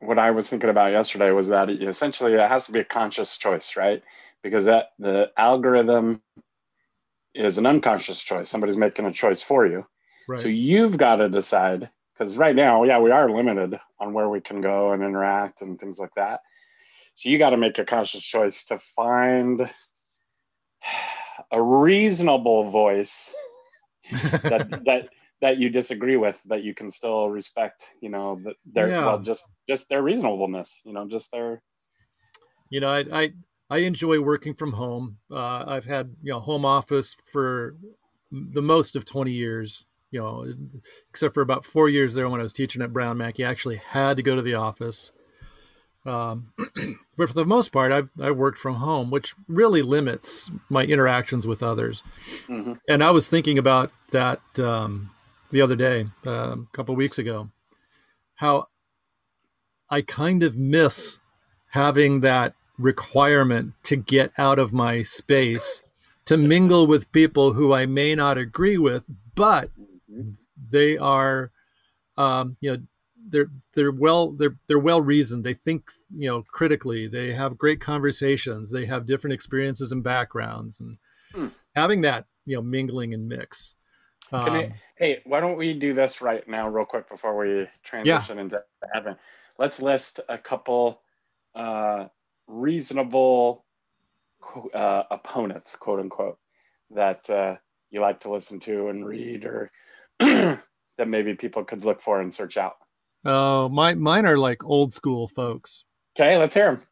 [0.00, 2.84] what I was thinking about yesterday was that it, essentially it has to be a
[2.84, 4.02] conscious choice, right?
[4.42, 6.22] Because that the algorithm
[7.34, 8.48] is an unconscious choice.
[8.48, 9.84] Somebody's making a choice for you.
[10.28, 10.40] Right.
[10.40, 11.90] So you've got to decide.
[12.16, 15.78] Because right now, yeah, we are limited on where we can go and interact and
[15.78, 16.40] things like that.
[17.14, 19.70] So you got to make a conscious choice to find
[21.52, 23.30] a reasonable voice
[24.42, 25.08] that that
[25.40, 29.04] that you disagree with that you can still respect you know their Yeah.
[29.04, 31.62] well just just their reasonableness you know just their
[32.70, 33.32] you know, I, I
[33.70, 35.18] I enjoy working from home.
[35.30, 37.76] Uh, I've had you know home office for
[38.30, 39.86] the most of 20 years.
[40.10, 40.54] You know,
[41.10, 43.76] except for about four years there when I was teaching at Brown Mac, you actually
[43.76, 45.12] had to go to the office.
[46.06, 46.52] Um,
[47.16, 51.46] but for the most part, I've I worked from home, which really limits my interactions
[51.46, 52.02] with others.
[52.46, 52.80] Mhm.
[52.88, 55.10] And I was thinking about that um,
[55.50, 57.50] the other day, um, a couple weeks ago,
[58.36, 58.68] how
[59.90, 61.20] I kind of miss
[61.70, 65.82] having that requirement to get out of my space
[66.24, 69.70] to mingle with people who I may not agree with, but
[70.70, 71.50] they are,
[72.16, 72.82] um, you know,
[73.30, 75.44] they're they're well they're they're well reasoned.
[75.44, 77.06] They think you know critically.
[77.08, 78.70] They have great conversations.
[78.70, 80.98] They have different experiences and backgrounds, and
[81.32, 81.48] Hmm.
[81.74, 83.74] having that you know mingling and mix.
[84.32, 88.38] Um, I- hey why don't we do this right now real quick before we transition
[88.38, 88.62] into
[88.94, 89.18] advent
[89.58, 91.00] let's list a couple
[91.54, 92.06] uh
[92.46, 93.64] reasonable
[94.74, 96.38] uh opponents quote unquote
[96.90, 97.56] that uh
[97.90, 99.70] you like to listen to and read or
[100.98, 102.74] that maybe people could look for and search out
[103.24, 105.84] oh, my mine are like old school folks.
[106.18, 106.82] okay let's hear them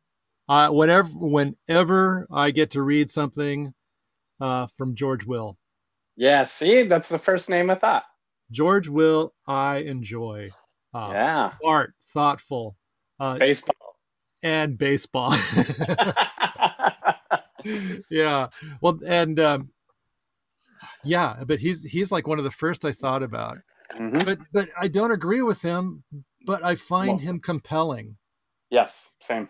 [0.48, 3.74] Uh, whatever, whenever I get to read something
[4.40, 5.56] uh, from George Will,
[6.16, 8.04] yeah see that's the first name i thought
[8.52, 10.50] George Will, I enjoy.
[10.94, 11.50] Uh, Yeah.
[11.60, 12.76] smart, thoughtful,
[13.18, 13.96] uh, baseball
[14.42, 15.34] and baseball.
[18.10, 18.48] yeah,
[18.80, 19.70] well, and um,
[21.04, 23.58] yeah, but he's he's like one of the first I thought about.
[23.98, 24.24] Mhm.
[24.24, 26.04] But but I don't agree with him.
[26.46, 28.16] But I find Well- him compelling.
[28.70, 29.48] yes same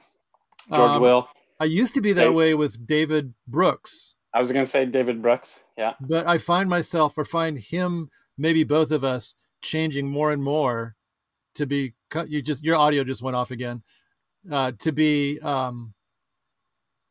[0.75, 4.15] george Um, will I used to be that Dave- way with David Brooks.
[4.35, 8.63] i was gonna say david brooks yeah but I find myself or find him, maybe
[8.65, 10.97] both of us, changing more and more
[11.55, 11.95] to be.
[12.29, 13.83] You just your audio just went off again.
[14.51, 15.95] Uh, to be um,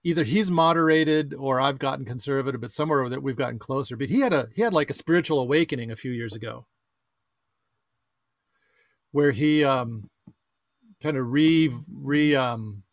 [0.05, 3.97] either he's moderated or I've gotten conservative, but somewhere that we've gotten closer.
[3.97, 6.67] But he had a he had like a spiritual awakening a few years ago,
[9.11, 10.09] where he um,
[11.01, 12.83] kind of re re um,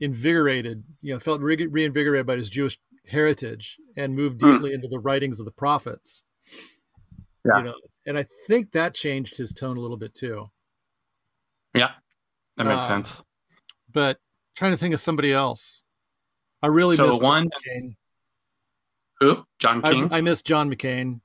[0.00, 4.54] invigorated, you know, felt re- reinvigorated by his Jewish heritage and moved Hmm.
[4.54, 6.22] deeply into the writings of the prophets.
[7.46, 7.58] Yeah.
[7.58, 7.74] You know,
[8.06, 10.50] and I think that changed his tone a little bit too.
[11.74, 11.92] Yeah,
[12.56, 13.24] that makes Uh, sense.
[13.92, 14.18] But
[14.56, 15.83] trying to think of somebody else.
[16.64, 17.96] I really So miss one- John McCain.
[19.20, 19.44] Who?
[19.58, 20.12] John King?
[20.12, 21.20] I, I miss John McCain.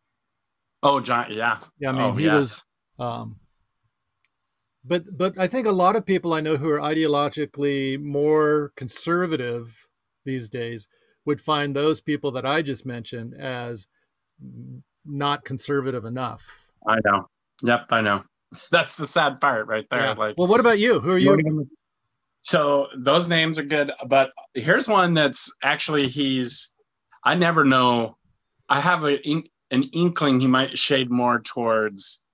[0.84, 1.28] oh, John.
[1.32, 1.60] Yeah.
[1.80, 2.62] Yeah, I mean oh, he was
[3.00, 3.38] um
[4.84, 9.88] but but I think a lot of people I know who are ideologically more conservative
[10.26, 10.90] these days
[11.26, 13.88] would find those people that I just mentioned as
[15.06, 16.42] not conservative enough.
[16.86, 17.30] I know.
[17.64, 18.24] Yep, I know.
[18.72, 20.06] That's the sad part right there.
[20.06, 20.14] Yeah.
[20.14, 21.00] Like, well, what about you?
[21.00, 21.70] Who are you?
[22.50, 26.72] So those names are good, but here's one that's actually he's.
[27.24, 28.18] I never know.
[28.68, 29.22] I have a
[29.70, 32.26] an inkling he might shade more towards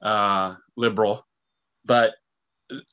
[0.00, 1.26] uh, liberal,
[1.84, 2.14] but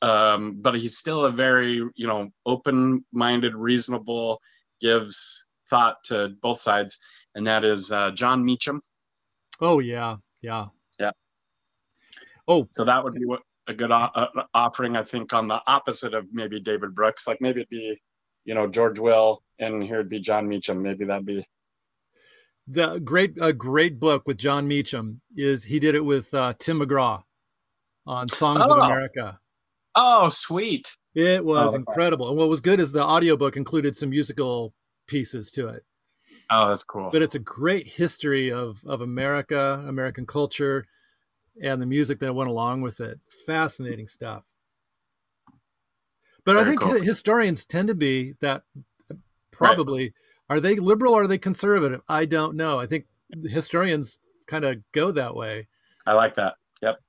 [0.02, 4.40] um, but he's still a very you know open-minded, reasonable,
[4.80, 6.98] gives thought to both sides,
[7.36, 8.82] and that is uh, Jon Meacham.
[9.60, 10.66] Oh yeah, yeah,
[10.98, 11.12] Yeah.
[12.48, 15.60] Oh, So that would be what a good o- uh, offering, I think, on the
[15.66, 17.26] opposite of maybe David Brooks.
[17.26, 18.00] Like maybe it'd be,
[18.44, 20.82] you know, George Will, and here it'd be Jon Meacham.
[20.82, 21.46] Maybe that'd be.
[22.66, 26.80] the great a great book with Jon Meacham is he did it with uh, Tim
[26.80, 27.22] McGraw
[28.06, 28.80] on Songs of Oh.
[28.80, 29.38] America.
[29.96, 30.90] Oh, sweet!
[31.14, 34.74] It was Oh, incredible, and what was good is the audiobook included some musical
[35.06, 35.84] pieces to it.
[36.50, 37.10] Oh, that's cool.
[37.12, 40.86] But it's a great history of of America, American culture,
[41.62, 43.20] and the music that went along with it.
[43.46, 44.44] Fascinating stuff.
[46.44, 47.00] But I think cool.
[47.00, 48.62] historians tend to be that
[49.50, 50.12] probably
[50.50, 52.02] are they liberal or are they conservative?
[52.08, 52.78] I don't know.
[52.78, 53.06] I think
[53.44, 55.68] historians kind of go that way.
[56.06, 56.54] I like that.
[56.82, 57.00] Yep.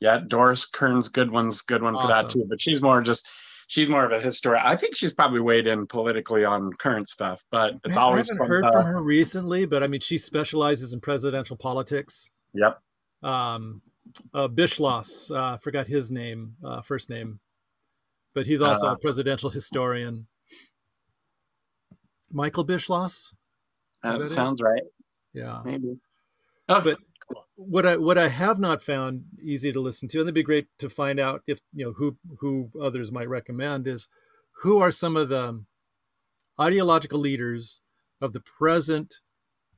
[0.00, 2.44] Yeah, Doris Kearns Goodwin's good one for that too.
[2.48, 3.26] But she's more just
[3.68, 4.62] she's more of a historian.
[4.64, 8.38] I think she's probably weighed in politically on current stuff, but it's I always haven't
[8.38, 12.28] fun heard from her recently, but I mean, she specializes in presidential politics.
[12.52, 12.78] Yep.
[13.24, 13.82] Um,
[14.34, 17.40] uh, Beschloss, uh, forgot his name, uh, first name,
[18.34, 20.26] but he's also Uh, a presidential historian.
[22.30, 23.32] Michael Beschloss,
[24.02, 24.28] That, that it?
[24.28, 24.82] sounds right.
[25.32, 25.62] yeah.
[25.64, 25.98] Maybe.
[26.68, 27.46] Oh, But- cool.
[27.56, 30.66] what I what I have not found easy to listen to, and it'd be great
[30.78, 34.08] to find out if you know who who others might recommend is
[34.62, 35.64] who are some of the
[36.60, 37.80] ideological leaders
[38.20, 39.20] of the present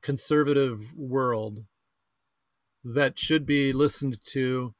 [0.01, 1.65] conservative world
[2.93, 4.73] that should be listened to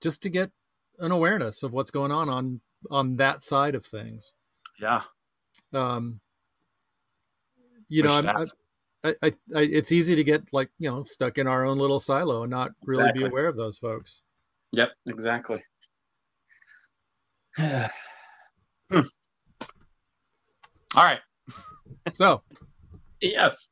[0.00, 0.50] just to get
[0.98, 4.32] an awareness of what's going on on on that side of things.
[4.80, 5.02] yeah.
[5.72, 6.20] Um,
[7.88, 8.44] you We know, I'm, I.
[9.04, 12.42] I, I, it's easy to get like you know stuck in our own little silo
[12.42, 13.24] and not really Exactly.
[13.24, 14.22] be aware of those folks.
[14.72, 15.62] Yep, exactly.
[17.56, 17.84] Hmm.
[18.92, 19.04] All
[21.04, 21.20] right.
[22.14, 22.42] So,
[23.20, 23.68] Yes.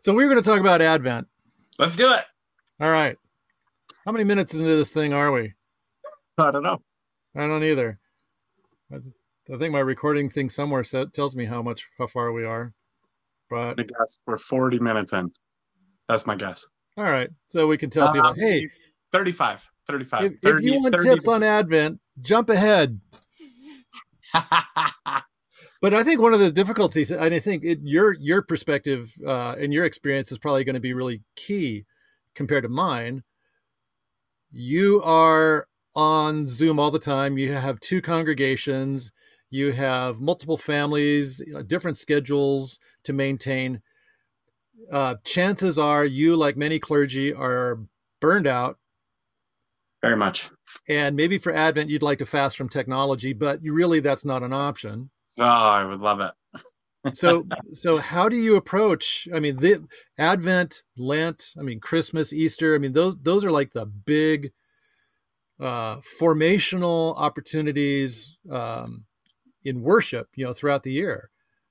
[0.00, 1.28] so we're going to talk about Advent.
[1.80, 2.20] Let's do it.
[2.78, 3.16] All right,
[4.04, 5.54] how many minutes into this thing are we?
[6.36, 6.82] I don't know.
[7.34, 7.98] I don't either.
[8.92, 8.96] I,
[9.50, 12.74] I think my recording thing somewhere sa tells me how much how far we are.
[13.48, 15.30] But I guess we're 40 minutes in.
[16.06, 16.66] That's my guess.
[16.98, 18.68] all right, so we can tell people, Um, hey,
[19.12, 19.66] 35.
[19.86, 20.24] 35.
[20.24, 23.00] if, if you want 30 tips on Advent, jump ahead.
[25.80, 29.54] But I think one of the difficulties, and I think it, your your perspective uh,
[29.58, 31.84] and your experience is probably going to be really key
[32.34, 33.22] compared to mine.
[34.50, 37.38] You are on Zoom all the time.
[37.38, 39.10] You have two congregations.
[39.48, 43.80] You have multiple families, different schedules to maintain.
[44.92, 47.80] Uh, chances are, you, like many clergy, are
[48.20, 48.78] burned out
[50.02, 50.50] Very much.
[50.88, 54.42] and maybe for Advent you'd like to fast from technology, but you really that's not
[54.42, 55.10] an option.
[55.38, 56.32] Oh, I would love it.
[57.12, 59.82] so so how do you approach i mean the
[60.18, 64.52] advent lent i mean christmas easter i mean those those are like the big
[65.60, 69.04] uh formational opportunities um
[69.64, 71.30] in worship you know throughout the year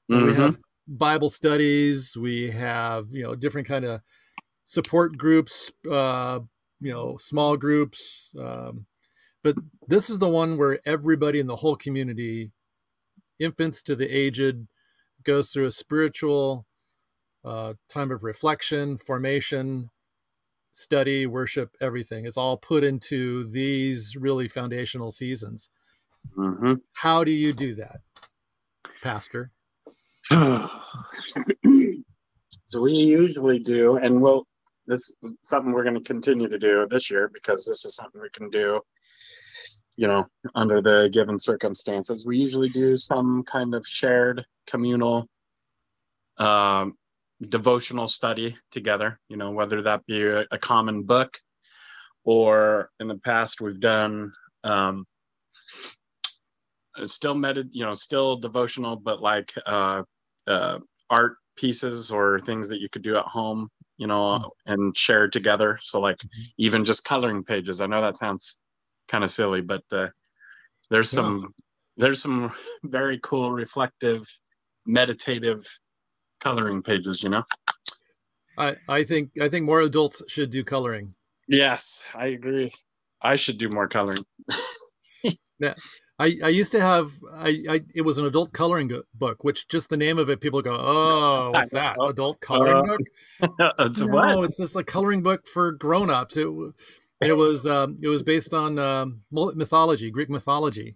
[0.09, 0.35] we Mhm.
[0.35, 4.01] have bible studies we have you know different kind of
[4.63, 6.39] support groups uh
[6.81, 8.85] you know small groups um
[9.43, 9.55] but
[9.87, 12.51] this is the one where everybody in the whole community
[13.39, 14.67] infants to the aged
[15.23, 16.65] goes through a spiritual
[17.43, 19.89] uh, time of reflection, formation,
[20.71, 22.25] study, worship, everything.
[22.25, 25.69] It's all put into these really foundational seasons.
[26.37, 26.81] Mhm.
[26.93, 28.01] How do you do that,
[29.01, 29.51] Pastor?
[30.29, 30.69] so
[32.81, 34.45] we usually do, and we'll.
[34.87, 38.19] This is something we're going to continue to do this year because this is something
[38.19, 38.81] we can do.
[39.99, 45.27] You know, under the given circumstances, we usually do some kind of shared communal
[46.37, 46.93] um,
[47.41, 49.19] devotional study together.
[49.27, 51.37] You know, whether that be a, a common book,
[52.23, 54.31] or in the past we've done
[54.63, 55.05] um,
[57.03, 60.03] still medit you know still devotional but like uh,
[60.47, 65.27] uh art pieces or things that you could do at home you know and share
[65.27, 65.77] together.
[65.81, 66.21] So like
[66.57, 67.81] even just coloring pages.
[67.81, 68.57] I know that sounds
[69.09, 70.07] kind of silly but uh,
[70.89, 71.17] there's Yeah.
[71.17, 71.53] some
[71.97, 72.51] there's some
[72.83, 74.25] very cool reflective
[74.85, 75.67] meditative
[76.39, 77.43] coloring pages you know
[78.57, 81.13] I, I think I think more adults should do coloring.
[81.47, 82.71] yes i agree
[83.21, 84.23] i should do more coloring
[85.59, 85.73] yeah.
[86.21, 89.89] I, I used to have I, I it was an adult coloring book, which just
[89.89, 91.95] the name of it, people go, oh, what's that?
[92.03, 93.71] Adult coloring Uh, book?
[93.79, 94.43] It's no, what?
[94.43, 96.35] it's just a coloring book for grown-ups.
[96.35, 96.47] It
[97.21, 100.93] it was um, it was based on um, mythology, Greek mythology.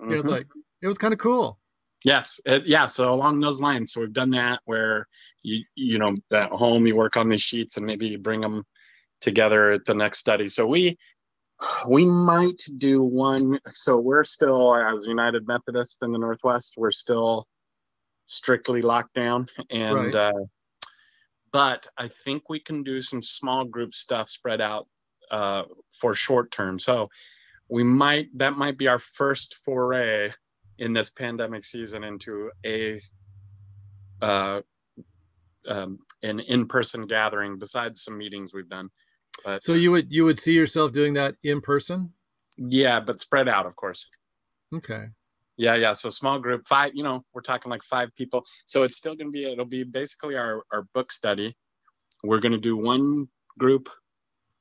[0.00, 0.30] You know, it's Mhm.
[0.30, 0.46] like
[0.82, 1.58] it was kind of cool.
[2.04, 2.86] Yes, it, yeah.
[2.86, 5.08] So along those lines, so we've done that where
[5.42, 8.64] you you know at home you work on these sheets and maybe you bring them
[9.20, 10.48] together at the next study.
[10.48, 10.96] So we
[11.88, 13.58] we might do one.
[13.74, 17.46] So we're still as United Methodist in the Northwest, we're still
[18.26, 20.14] strictly locked down, and Right.
[20.14, 20.32] uh,
[21.52, 24.86] but I think we can do some small group stuff spread out
[25.30, 25.62] uh,
[26.00, 26.78] for short term.
[26.78, 27.08] So
[27.68, 30.30] we might that might be our first foray
[30.78, 33.00] in this pandemic season into a
[34.22, 34.60] uh,
[35.68, 38.88] um, an in-person gathering besides some meetings we've done.
[39.44, 42.12] But So you would you would see yourself doing that in person?
[42.58, 44.08] yeah, but spread out, of course.
[44.74, 45.08] Okay.
[45.58, 45.92] Yeah, yeah.
[45.92, 46.92] So small group, five.
[46.94, 48.44] You know, we're talking like five people.
[48.66, 49.50] So it's still going to be.
[49.50, 51.56] It'll be basically our our book study.
[52.24, 53.88] We're going to do one group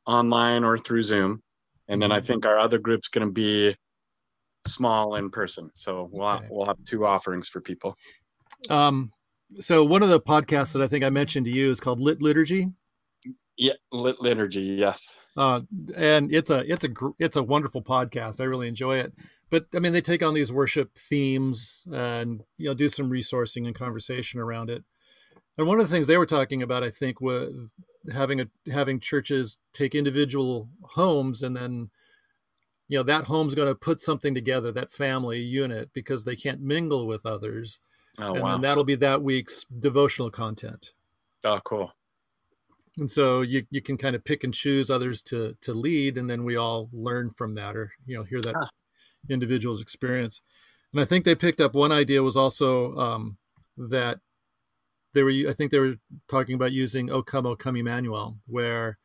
[0.06, 1.42] online or through Zoom,
[1.88, 2.26] and then I Mhm.
[2.26, 3.76] think our other group's going to be
[4.68, 5.70] small in person.
[5.76, 6.48] So we'll Okay.
[6.50, 7.96] we'll have two offerings for people.
[8.70, 9.12] Um,
[9.60, 12.22] so one of the podcasts that I think I mentioned to you is called Lit
[12.22, 12.70] Liturgy.
[13.58, 14.62] Yeah, lit liturgy.
[14.64, 15.18] Yes.
[15.38, 15.62] uh,
[15.96, 18.42] and it's a it's a gr- it's a wonderful podcast.
[18.42, 19.14] I really enjoy it.
[19.50, 23.66] But I mean, they take on these worship themes and you know do some resourcing
[23.66, 24.84] and conversation around it.
[25.58, 27.54] And one of the things they were talking about, I think, was
[28.12, 31.90] having a having churches take individual homes and then
[32.88, 36.62] you know that home's going to put something together that family unit because they can't
[36.62, 37.80] mingle with others
[38.20, 38.58] Oh and wow.
[38.60, 40.94] that'll be that week's devotional content
[41.46, 41.92] oh cool.
[42.98, 46.30] and so you you can kind of pick and choose others to to lead and
[46.30, 48.68] then we all learn from that or you know hear that Huh.
[49.30, 50.42] individual's experience
[50.94, 53.38] and i think they picked up one idea was also um,
[53.78, 54.20] that
[55.16, 55.96] they were i think they were
[56.28, 58.98] talking about using o come o come emmanuel where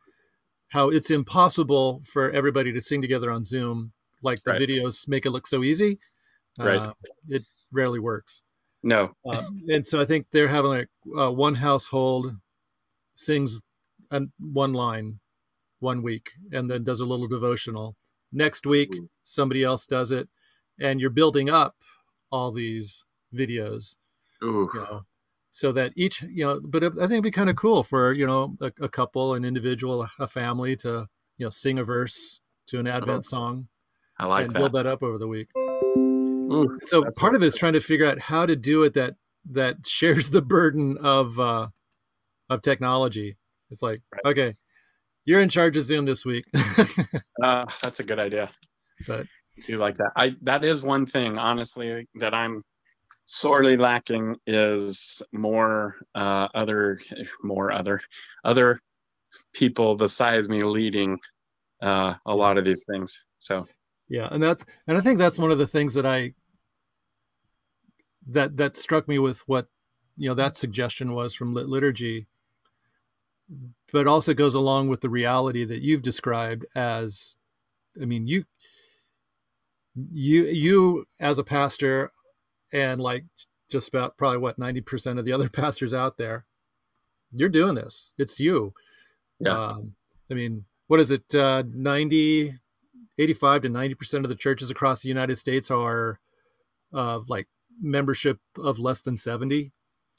[0.69, 3.93] how it's impossible for everybody to sing together on zoom
[4.23, 4.61] like the Right.
[4.61, 5.99] videos make it look so easy
[6.59, 6.87] Right.
[6.87, 6.93] Uh,
[7.29, 7.43] it
[7.73, 8.43] rarely works
[8.83, 9.15] No.
[9.25, 10.89] um, and so I think they're having like
[11.19, 12.37] uh, one household
[13.15, 13.61] sings
[14.11, 15.21] an, one line
[15.79, 17.97] one week and then does a little devotional.
[18.33, 18.91] Next week,
[19.23, 20.29] somebody else does it,
[20.79, 21.75] and you're building up
[22.31, 23.05] all these
[23.35, 23.97] videos,
[24.45, 24.69] Ooh.
[24.75, 25.03] you know,
[25.51, 28.27] so that each, you know, but I think it'd be kind of cool for you
[28.27, 32.79] know a, a couple, an individual, a family to you know sing a verse to
[32.79, 33.67] an Advent song
[34.19, 34.59] I like and that.
[34.59, 36.71] build that up over the week Ooh.
[36.87, 39.15] so part of it is trying to figure out how to do it that
[39.51, 41.69] that shares the burden of uh
[42.49, 43.37] of technology
[43.71, 44.31] it's like Right.
[44.31, 44.57] okay
[45.25, 46.45] you're in charge of zoom this week
[47.43, 48.51] Uh, that's a good idea.
[49.07, 49.27] But-
[49.59, 50.13] I do like that.
[50.17, 52.63] I that is one thing, honestly, that I'm
[53.33, 57.01] sorely lacking is more uh, other
[57.43, 58.01] more other
[58.45, 58.81] other
[59.53, 61.19] people besides me leading
[61.81, 63.25] uh, a lot of these things.
[63.39, 63.65] So
[64.11, 66.35] yeah and that's and i think that's one of the things that i
[68.27, 69.69] that that struck me with what
[70.19, 72.27] you know that suggestion was from lit liturgy
[73.93, 77.37] but also goes along with the reality that you've described as
[78.03, 78.45] i mean you
[80.13, 82.11] you you as a pastor
[82.73, 83.25] and like
[83.71, 86.45] just about probably what 90% of the other pastors out there
[87.33, 88.73] you're doing this it's you
[89.39, 89.57] Yeah.
[89.71, 89.93] um,
[90.31, 92.55] i mean what is it uh 90
[93.19, 96.19] 85 to 90% of the churches across the united states are
[96.93, 97.47] uh like
[97.81, 99.73] membership of less than 70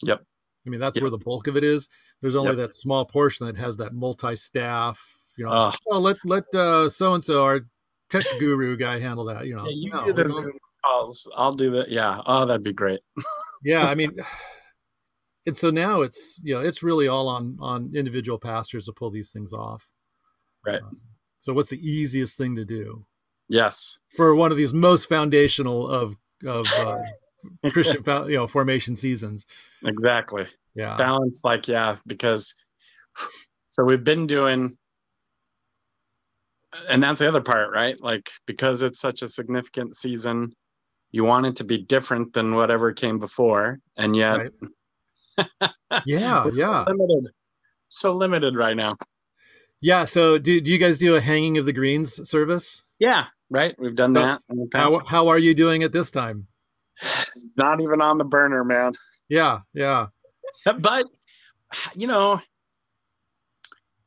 [0.04, 0.22] Yep.
[0.66, 1.02] i mean that's Yep.
[1.02, 1.89] where the bulk of it is
[2.22, 2.58] there's only Yep.
[2.58, 4.99] that small portion that has that multi-staff
[5.38, 7.62] you know uh, oh let let uh so and so our
[8.10, 10.52] tech guru guy handle that you know yeah, you No, do the
[10.84, 11.30] calls.
[11.36, 11.90] I'll do that.
[11.90, 12.18] Yeah.
[12.26, 13.00] Oh, that'd be great.
[13.64, 14.12] yeah i mean
[15.46, 19.12] and so now it's you know it's really all on on individual pastors to pull
[19.12, 19.88] these things off
[20.66, 20.82] Right.
[20.82, 20.96] Um,
[21.40, 23.06] so what's the easiest thing to do
[23.50, 24.00] Yes.
[24.16, 26.16] for one of these most foundational of
[26.46, 27.02] of uh,
[27.72, 29.46] christian you know formation seasons
[29.86, 30.46] Exactly.
[30.76, 32.54] yeah balance like yeah because
[33.70, 34.78] so we've been doing
[36.90, 40.52] and that's the other part right like because it's such a significant season
[41.12, 44.39] you want it to be different than whatever came before and yet
[45.38, 45.72] right.
[46.05, 47.32] yeah yeah so limited.
[47.89, 48.95] So limited right now.
[49.82, 52.84] Yeah so do, do you guys do a hanging of the greens service?
[52.99, 54.93] Yeah right we've done So, that in the past.
[54.93, 56.47] how, how are you doing it this time?
[57.57, 58.93] Not even on the burner man.
[59.30, 60.07] Yeah yeah.
[60.80, 61.05] But
[61.95, 62.41] you know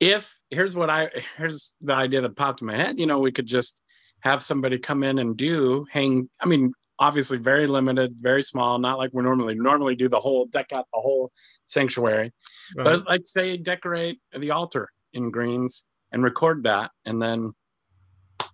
[0.01, 3.33] if here's what i here's the idea that popped in my head you know we
[3.33, 3.81] could just
[4.21, 8.99] have somebody come in and do hang i mean obviously very limited very small not
[8.99, 11.33] like we normally normally do the whole deck out the whole
[11.67, 12.33] sanctuary.
[12.77, 12.85] Right.
[12.85, 17.53] but like say decorate the altar in greens and record that and then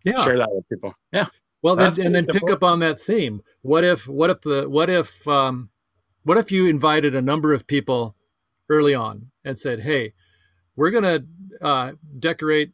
[0.05, 0.24] yeah.
[0.24, 0.95] share that with people.
[1.12, 1.26] Yeah.
[1.62, 3.43] Well, then, and then pretty pick up on that theme.
[3.61, 5.68] What if, what if the, what if, um,
[6.22, 8.16] what if you invited a number of people
[8.70, 10.14] early on and said, "Hey,
[10.76, 11.20] we're gonna
[11.61, 12.72] uh, decorate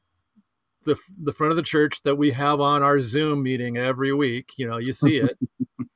[0.87, 4.53] the the front of the church that we have on our Zoom meeting every week.
[4.57, 5.37] You know, you see it.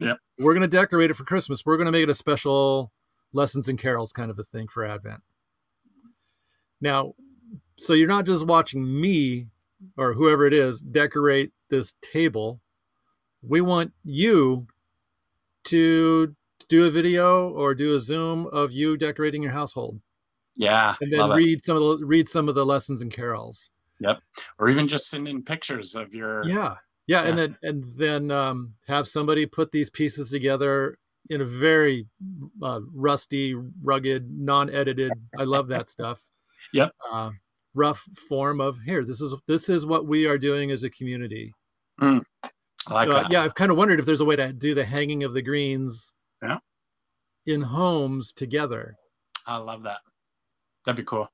[0.03, 0.16] Yep.
[0.38, 1.66] We're gonna decorate it for Christmas.
[1.66, 2.91] We're gonna make it a special
[3.34, 5.20] lessons and carols kind of a thing for Advent.
[6.80, 7.12] Now,
[7.76, 9.49] so you're not just watching me
[9.99, 12.61] or whoever it is decorate this table.
[13.43, 14.66] We want you
[15.64, 16.34] to
[16.70, 20.01] do a video or do a Zoom of you decorating your household,
[20.57, 21.34] yeah and then love it.
[21.34, 23.68] read some of the read some of the lessons and carols.
[24.59, 26.76] Or even just send in pictures of your Yeah,
[27.07, 30.98] Yeah, and then and then um, have somebody put these pieces together
[31.28, 32.07] in a very
[32.62, 35.12] uh, rusty, rugged, non-edited.
[35.38, 36.20] I love that stuff.
[36.72, 36.92] Yep.
[37.11, 37.30] Uh,
[37.74, 39.05] rough form of here.
[39.05, 41.53] This is this is what we are doing as a community.
[42.86, 43.32] I like so, that.
[43.32, 45.42] yeah, I've kind of wondered if there's a way to do the hanging of the
[45.42, 46.12] greens.
[46.40, 46.59] Yeah.
[47.46, 48.96] In homes together.
[49.46, 49.98] I love that.
[50.84, 51.28] That'd be cool.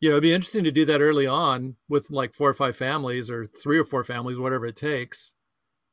[0.00, 2.76] You know, it'd be interesting to do that early on with like four or five
[2.76, 5.34] families or three or four families, whatever it takes,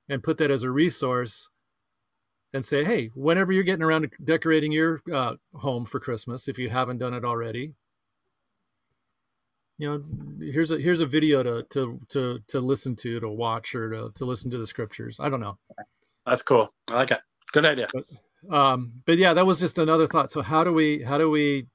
[0.08, 1.49] and put that as a resource
[2.53, 6.58] and say, hey, whenever you're getting around to decorating your uh, home for Christmas, if
[6.60, 7.74] you haven't done it already,
[9.78, 10.03] you know,
[10.39, 14.12] here's a here's a video to to to to listen to, to watch, or to
[14.16, 15.20] to listen to the scriptures.
[15.20, 15.58] I don't know.
[16.26, 16.72] That's cool.
[16.89, 17.20] I like it.
[17.51, 17.88] Good idea.
[18.51, 21.66] um but yeah that was just another thought so how do we how do we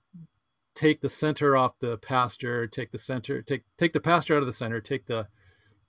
[0.80, 4.46] take the center off the pastor take the center take take the pastor out of
[4.46, 5.26] the center take the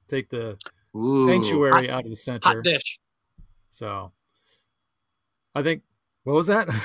[0.10, 0.58] take the
[0.98, 3.00] Ooh, sanctuary hot, out of the center hot dish.
[3.70, 4.12] so
[5.56, 5.84] i think
[6.26, 6.68] what was that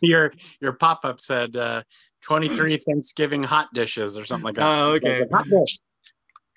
[0.00, 1.82] Your your pop up said uh,
[2.22, 4.64] 23 Thanksgiving hot dishes or something like that.
[4.64, 5.28] Oh, It says, okay.
[5.32, 5.78] Hot dish.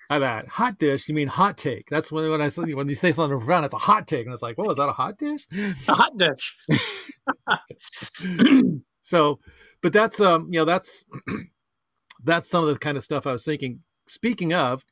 [0.09, 2.95] i that hot dish you mean hot take that's when when i say when you
[2.95, 5.17] say something profound it's a hot take and it's like what was that a hot
[5.19, 5.45] dish
[5.87, 6.57] A hot dish.
[9.07, 9.39] so
[9.81, 11.05] but that's um you know that's
[12.25, 14.83] that's some of the kind of stuff i was thinking speaking of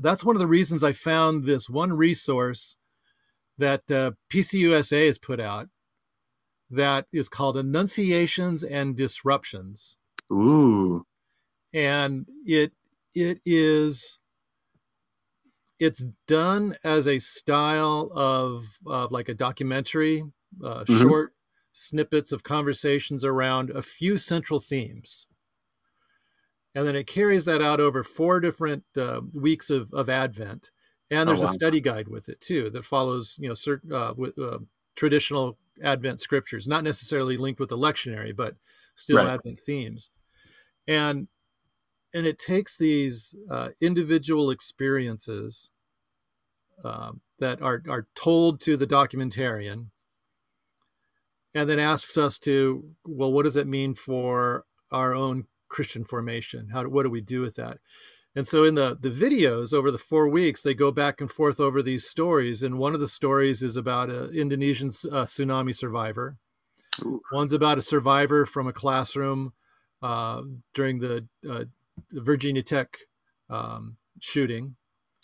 [0.00, 2.76] that's one of the reasons i found this one resource
[3.58, 5.68] that uh, pcusa has put out
[6.70, 9.98] that is called annunciations and disruptions
[10.32, 11.04] Ooh.
[11.74, 12.72] and it
[13.14, 14.18] it is
[15.78, 20.22] it's done as a style of, of like a documentary
[20.64, 21.02] uh, Mhm.
[21.02, 21.32] short
[21.74, 25.26] snippets of conversations around a few central themes
[26.74, 30.70] and then it carries that out over four different uh, weeks of, of advent
[31.10, 31.50] and Oh, there's wow.
[31.50, 34.58] a study guide with it too that follows you know certain uh, with uh,
[34.96, 38.56] traditional advent scriptures not necessarily linked with the lectionary but
[38.96, 39.34] still Right.
[39.34, 40.10] advent themes
[40.86, 41.28] and
[42.14, 45.70] and it takes these uh, individual experiences
[46.84, 49.90] um, that are are told to the documentarian
[51.54, 56.68] and then asks us to well what does it mean for our own christian formation
[56.68, 57.78] how do, what do we do with that
[58.36, 61.60] and so in the the videos over the four weeks they go back and forth
[61.60, 66.36] over these stories and one of the stories is about an indonesian uh, tsunami survivor
[67.02, 67.20] Ooh.
[67.32, 69.52] one's about a survivor from a classroom
[70.02, 70.42] uh,
[70.74, 71.64] during the uh,
[72.12, 72.98] virginia tech
[73.50, 74.76] um, shooting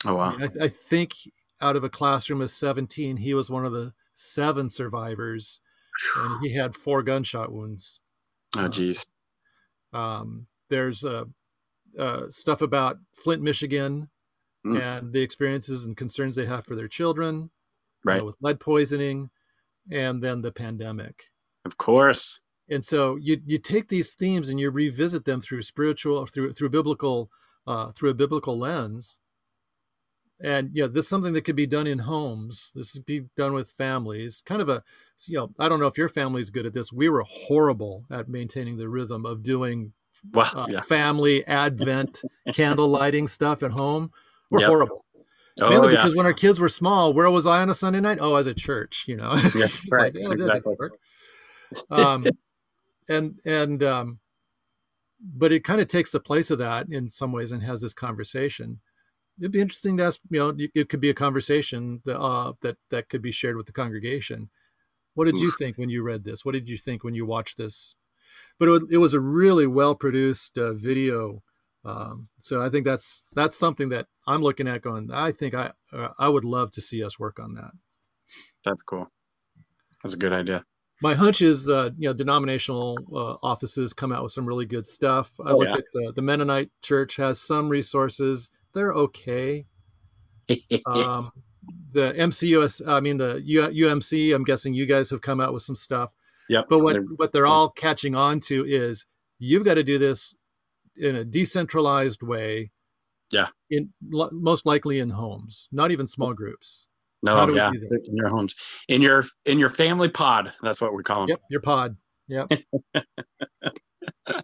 [0.04, 0.36] Oh wow.
[0.40, 1.14] I, I think
[1.60, 5.60] out of a classroom of 17 he was one of the seven survivors
[6.18, 8.00] and he had four gunshot wounds
[8.56, 9.06] Oh geez.
[9.92, 11.24] um, there's uh,
[11.98, 14.08] uh, stuff about flint michigan
[14.66, 14.78] Mm.
[14.78, 17.50] and the experiences and concerns they have for their children
[18.04, 18.22] Right.
[18.22, 19.30] with lead poisoning
[19.90, 21.30] and then the pandemic
[21.64, 22.40] Of course.
[22.68, 26.68] and so you you take these themes and you revisit them through spiritual through through
[26.68, 27.30] biblical
[27.66, 29.18] uh, through a biblical lens
[30.42, 33.52] and yeah this is something that could be done in homes this could be done
[33.52, 34.82] with families kind of a
[35.26, 38.28] you know i don't know if your family's good at this we were horrible at
[38.28, 39.92] maintaining the rhythm of doing
[40.34, 40.42] Wow.
[40.54, 40.80] uh, yeah.
[40.82, 42.20] family advent
[42.52, 44.10] candle lighting stuff at home
[44.50, 44.68] we're Yep.
[44.68, 45.04] horrible
[45.62, 45.96] Oh Mainly yeah.
[45.96, 48.38] because when our kids were small where was i on a sunday night oh i
[48.38, 50.14] was at church you know Yeah, right.
[50.14, 50.74] like, yeah, Exactly.
[51.90, 52.26] um,
[53.08, 54.18] and and um,
[55.20, 57.94] but it kind of takes the place of that in some ways and has this
[57.94, 58.80] conversation.
[59.40, 60.20] It'd be interesting to ask.
[60.30, 63.66] You know, it could be a conversation that uh, that that could be shared with
[63.66, 64.50] the congregation.
[65.14, 66.44] What did you think when you read this?
[66.44, 67.94] What did you think when you watched this?
[68.58, 71.42] But it was, it was a really well produced uh, video.
[71.84, 74.82] Um, so I think that's that's something that I'm looking at.
[74.82, 77.72] Going, I think I uh, I would love to see us work on that.
[78.64, 79.08] That's cool.
[80.02, 80.64] That's a good idea.
[81.02, 84.86] my hunch is uh, you know denominational uh, offices come out with some really good
[84.86, 85.76] stuff i Oh, looked yeah.
[85.78, 89.64] at the, the mennonite church has some resources they're okay
[90.86, 91.30] um,
[91.92, 95.62] the mcus i mean the U, umc i'm guessing you guys have come out with
[95.62, 96.10] some stuff
[96.48, 96.66] yep.
[96.68, 99.06] but what They're- what they're all catching on to is
[99.38, 100.34] you've got to do this
[100.96, 102.70] in a decentralized way
[103.32, 103.48] Yeah.
[103.70, 106.88] in lo- most likely in homes not even small groups
[107.22, 107.70] no, yeah.
[107.70, 108.54] In your homes.
[108.88, 110.52] In your in your family pod.
[110.62, 111.28] That's what we call them.
[111.28, 111.96] Yep, your pod.
[112.28, 112.50] Yep.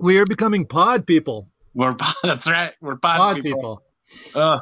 [0.00, 1.48] we are becoming pod people.
[1.74, 2.72] We're that's right.
[2.80, 3.82] We're pod, Pod people.
[4.14, 4.40] people.
[4.42, 4.60] Uh,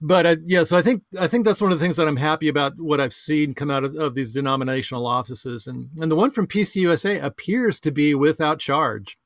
[0.00, 2.16] But uh, yeah, so I think I think that's one of the things that I'm
[2.18, 6.16] happy about what I've seen come out of, of these denominational offices, and and the
[6.16, 9.16] one from PCUSA appears to be without charge.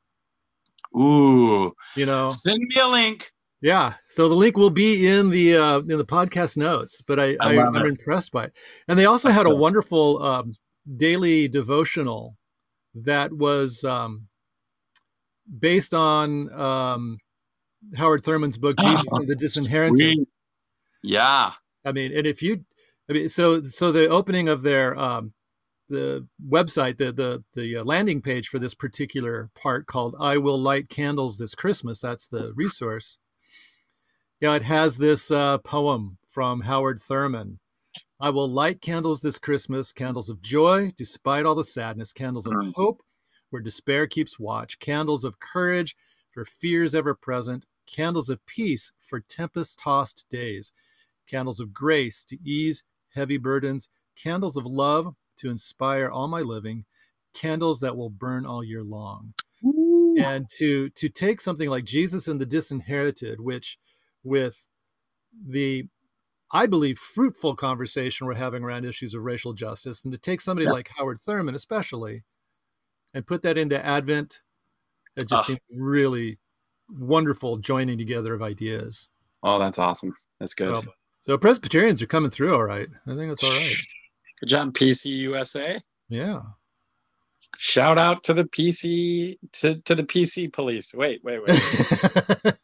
[0.96, 1.72] ooh.
[1.96, 3.32] You know, Send me a link.
[3.60, 3.94] Yeah.
[4.08, 7.54] So the link will be in the uh, in the podcast notes, but I, I
[7.56, 7.86] I, am it.
[7.86, 8.52] impressed by it.
[8.88, 10.54] And they also That's had a wonderful um,
[10.96, 12.36] daily devotional
[12.94, 14.28] that was um,
[15.58, 17.18] based on um,
[17.96, 19.96] Howard Thurman's book Jesus and the Disinherited.
[19.98, 20.28] Sweet.
[21.02, 21.52] Yeah.
[21.84, 22.64] I mean, and if you,
[23.08, 25.32] I mean, so so the opening of their um,
[25.88, 30.60] the website, the the the uh, landing page for this particular part called "I Will
[30.60, 33.18] Light Candles This Christmas." That's the resource.
[34.40, 37.58] Yeah, it has this uh, poem from Howard Thurman.
[38.20, 42.52] I will light candles this Christmas, candles of joy, despite all the sadness, candles of
[42.52, 42.74] Mm.
[42.74, 43.02] hope,
[43.50, 45.96] where despair keeps watch, candles of courage
[46.32, 50.72] for fears ever present, candles of peace for tempest tossed days,
[51.26, 52.82] candles of grace to ease
[53.14, 56.84] heavy burdens, candles of love to inspire all my living,
[57.34, 59.34] candles that will burn all year long.
[60.16, 63.78] And to to take something like Jesus and the Disinherited, which
[64.24, 64.68] with
[65.46, 65.86] the
[66.52, 70.66] I believe fruitful conversation we're having around issues of racial justice, and to take somebody
[70.66, 70.72] Yeah.
[70.72, 72.24] like Howard Thurman, especially,
[73.14, 74.42] and put that into Advent,
[75.16, 75.42] it just Ah.
[75.42, 76.38] seemed really
[76.88, 79.08] wonderful joining together of ideas.
[79.42, 80.14] Oh, that's awesome.
[80.38, 80.74] That's good.
[80.84, 80.92] So,
[81.22, 82.88] so Presbyterians are coming through all right.
[83.06, 83.76] I think that's all right.
[84.40, 85.80] Good job, PC USA.
[86.08, 86.40] Yeah.
[87.56, 90.92] Shout out to the PC to, to the PC police.
[90.94, 91.48] Wait, wait, wait.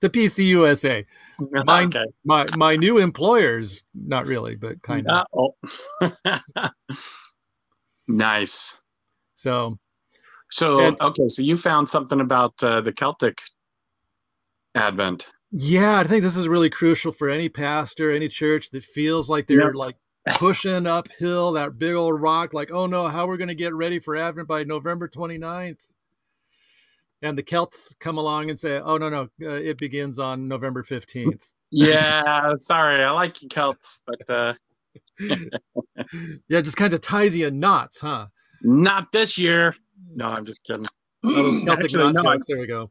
[0.00, 1.04] the PC USA.
[1.66, 2.04] Mine- okay.
[2.24, 5.26] My my new employers, not really, but kind of.
[8.08, 8.80] Nice.
[9.34, 9.78] So
[10.50, 13.40] So And- okay, so you found something about uh, the Celtic
[14.74, 15.30] Advent.
[15.50, 19.46] yeah, I think this is really crucial for any pastor, any church that feels like
[19.46, 19.74] they're Yep.
[19.74, 19.96] like
[20.36, 24.16] pushing uphill that big old rock, like, oh no, how we're gonna get ready for
[24.16, 25.86] Advent by November 29th.
[27.22, 30.82] And the Celts come along and say, "Oh no, no, uh, it begins on November
[30.82, 34.54] 15th." Yeah, sorry, I like you Celts, but uh,
[36.48, 38.26] yeah, just kind of ties you in knots, huh?
[38.64, 39.74] Not this year.
[40.14, 40.86] No, I'm just kidding.
[41.22, 42.46] Those Celtic Actually, knot no, jokes.
[42.48, 42.90] There we go.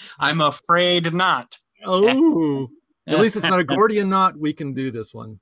[0.18, 1.56] I'm afraid not.
[1.84, 2.68] Oh,
[3.06, 4.38] at least it's not a Gordian knot.
[4.38, 5.38] We can do this one.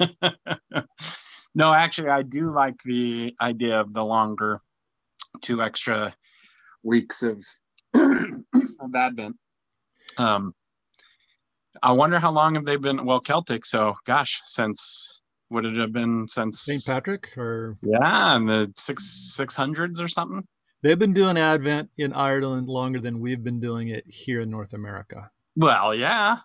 [1.54, 4.60] no, actually, I do like the idea of the longer
[5.40, 6.14] two extra
[6.82, 7.42] weeks of,
[7.94, 9.36] of Advent.
[10.18, 10.52] Um,
[11.82, 13.04] I wonder how long have they been?
[13.04, 13.64] Well, Celtic.
[13.64, 15.21] So, gosh, since
[15.52, 16.84] would it have been since St.
[16.84, 19.04] Patrick, or Yeah, in the six
[19.36, 20.42] six hundreds or something.
[20.82, 24.72] they've been doing Advent in Ireland longer than we've been doing it here in North
[24.72, 25.30] America.
[25.56, 26.38] Well, yeah.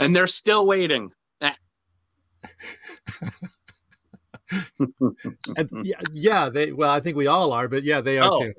[0.00, 1.10] and they're still waiting.
[1.40, 1.52] Eh.
[5.58, 6.72] And yeah, yeah, they.
[6.72, 8.40] Well, I think we all are, but yeah, they are Oh.
[8.40, 8.54] too.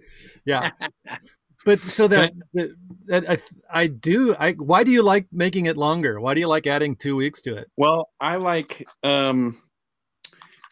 [0.45, 0.69] Yeah.
[1.69, 3.37] But so that, that, that I,
[3.81, 4.35] I do.
[4.39, 6.19] I why do you like making it longer?
[6.19, 7.69] Why do you like adding two weeks to it?
[7.77, 9.55] Well, I like, um,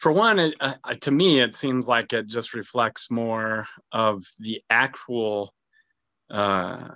[0.00, 4.24] for one, it, uh, uh, to me, it seems like it just reflects more of
[4.40, 5.54] the actual
[6.32, 6.88] uh,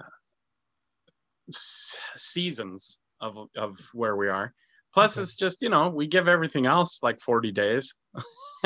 [1.48, 4.53] s- seasons of of where we are.
[4.94, 5.22] Plus, Okay.
[5.22, 7.94] it's just you know we give everything else like forty days.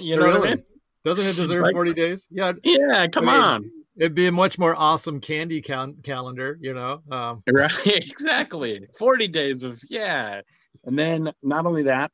[0.00, 0.48] you know what I really?
[0.48, 0.64] mean?
[1.04, 2.26] Doesn't it deserve Like- forty days?
[2.30, 3.70] Yeah, Yeah, come I mean, on.
[4.00, 6.58] It'd be a much more awesome candy count calendar.
[6.60, 7.02] You know.
[7.12, 8.88] Um, Right, exactly.
[8.98, 10.40] 40 days of yeah.
[10.84, 12.10] And then not only that,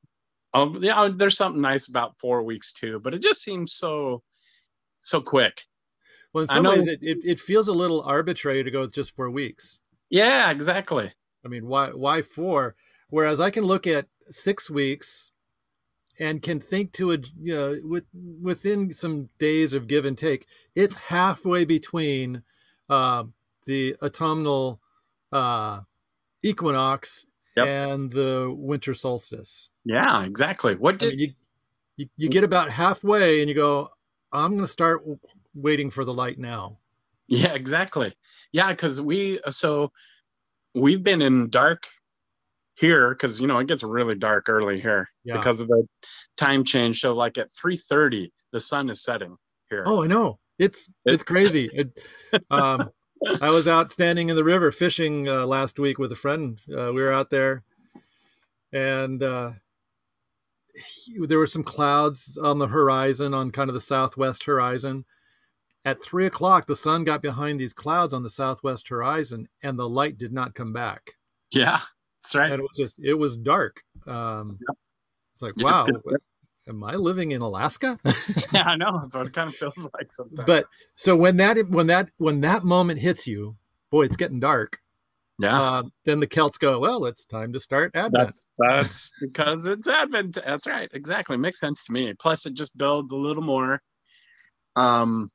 [0.52, 4.22] um, yeah, there's something nice about four weeks too, but it just seems so
[5.00, 5.62] so quick.
[6.32, 9.14] well, in some ways, it, it, it feels a little arbitrary to go with just
[9.14, 9.80] four weeks.
[10.10, 11.10] Yeah, exactly.
[11.44, 12.74] I mean, why why four?
[13.08, 15.30] Whereas I can look at six weeks
[16.18, 18.04] and can think to a you know with
[18.40, 22.42] within some days of give and take, it's halfway between
[22.88, 23.24] uh,
[23.66, 24.80] the autumnal
[25.32, 25.80] uh,
[26.42, 27.66] equinox Yep.
[27.68, 29.70] and the winter solstice.
[29.86, 30.74] Yeah, exactly.
[30.76, 31.32] What I did mean, you,
[31.96, 33.88] you you get about halfway and you go,
[34.30, 35.18] I'm going to start w-
[35.54, 36.78] waiting for the light now.
[37.28, 38.14] Yeah, exactly.
[38.52, 39.90] Yeah, because we so
[40.74, 41.86] we've been in dark
[42.76, 45.36] here because you know it gets really dark early here Yeah.
[45.38, 45.86] because of the
[46.36, 47.00] time change.
[47.00, 49.36] So like at 3:30, the sun is setting
[49.70, 49.82] here.
[49.86, 50.38] Oh, I know.
[50.58, 51.68] It's it's crazy.
[51.72, 51.98] It,
[52.50, 52.90] um,
[53.40, 56.60] I was out standing in the river fishing uh, last week with a friend.
[56.70, 57.62] Uh, we were out there,
[58.72, 59.52] and uh,
[60.74, 65.04] he- there were some clouds on the horizon, on kind of the southwest horizon.
[65.84, 69.88] At three o'clock, the sun got behind these clouds on the southwest horizon, and the
[69.88, 71.12] light did not come back.
[71.52, 71.80] Yeah,
[72.26, 72.50] that's right.
[72.52, 73.82] And it was just it was dark.
[74.06, 74.58] Um,
[75.34, 75.86] It's like Yep, wow.
[75.86, 76.20] yep, yep.
[76.68, 77.98] am I living in Alaska?
[78.52, 78.98] yeah, I know.
[79.00, 80.46] That's what it kind of feels like sometimes.
[80.46, 80.66] but
[80.96, 83.56] so when that when that when that moment hits you,
[83.90, 84.78] boy, it's getting dark.
[85.38, 88.12] yeah, Uh, then the Celts go, well, it's time to start Advent.
[88.12, 90.38] that's that's because it's Advent.
[90.44, 90.90] That's right.
[90.92, 91.36] Exactly.
[91.36, 92.14] Makes sense to me.
[92.18, 93.80] Plus, it just builds a little more.
[94.74, 95.30] Um,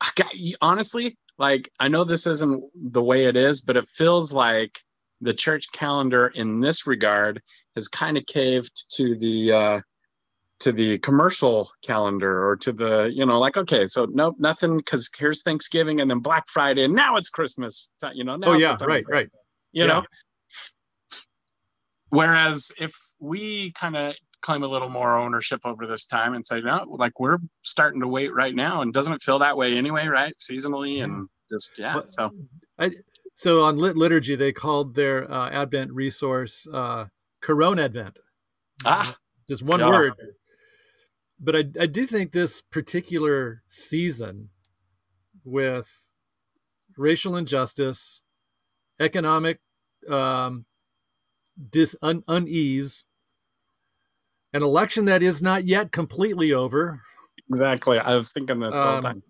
[0.00, 4.32] I got, honestly, like I know this isn't the way it is, but it feels
[4.32, 4.78] like
[5.24, 7.42] the church calendar in this regard
[7.74, 9.80] has kind of caved to the uh,
[10.60, 15.10] to the commercial calendar or to the you know like okay so nope nothing because
[15.18, 18.52] here's Thanksgiving and then Black Friday and now it's Christmas time, you know now oh
[18.52, 19.28] yeah, right, right.
[19.72, 19.86] you Yeah.
[19.88, 20.04] know
[22.10, 26.60] whereas if we kind of claim a little more ownership over this time and say
[26.60, 30.06] no like we're starting to wait right now and doesn't it feel that way anyway
[30.06, 32.30] right seasonally and just yeah Well, so
[33.34, 37.06] So on Lit Liturgy, they called their uh, Advent resource uh,
[37.42, 38.18] Corona Advent.
[38.84, 39.16] ah
[39.48, 39.88] Just one Yeah.
[39.88, 40.14] word.
[41.40, 44.50] But I, I do think this particular season
[45.44, 46.08] with
[46.96, 48.22] racial injustice,
[49.00, 49.60] economic
[50.08, 50.66] um,
[51.70, 53.04] dis, un, unease,
[54.52, 57.00] an election that is not yet completely over,
[57.50, 59.22] exactly i was thinking this all Um, the time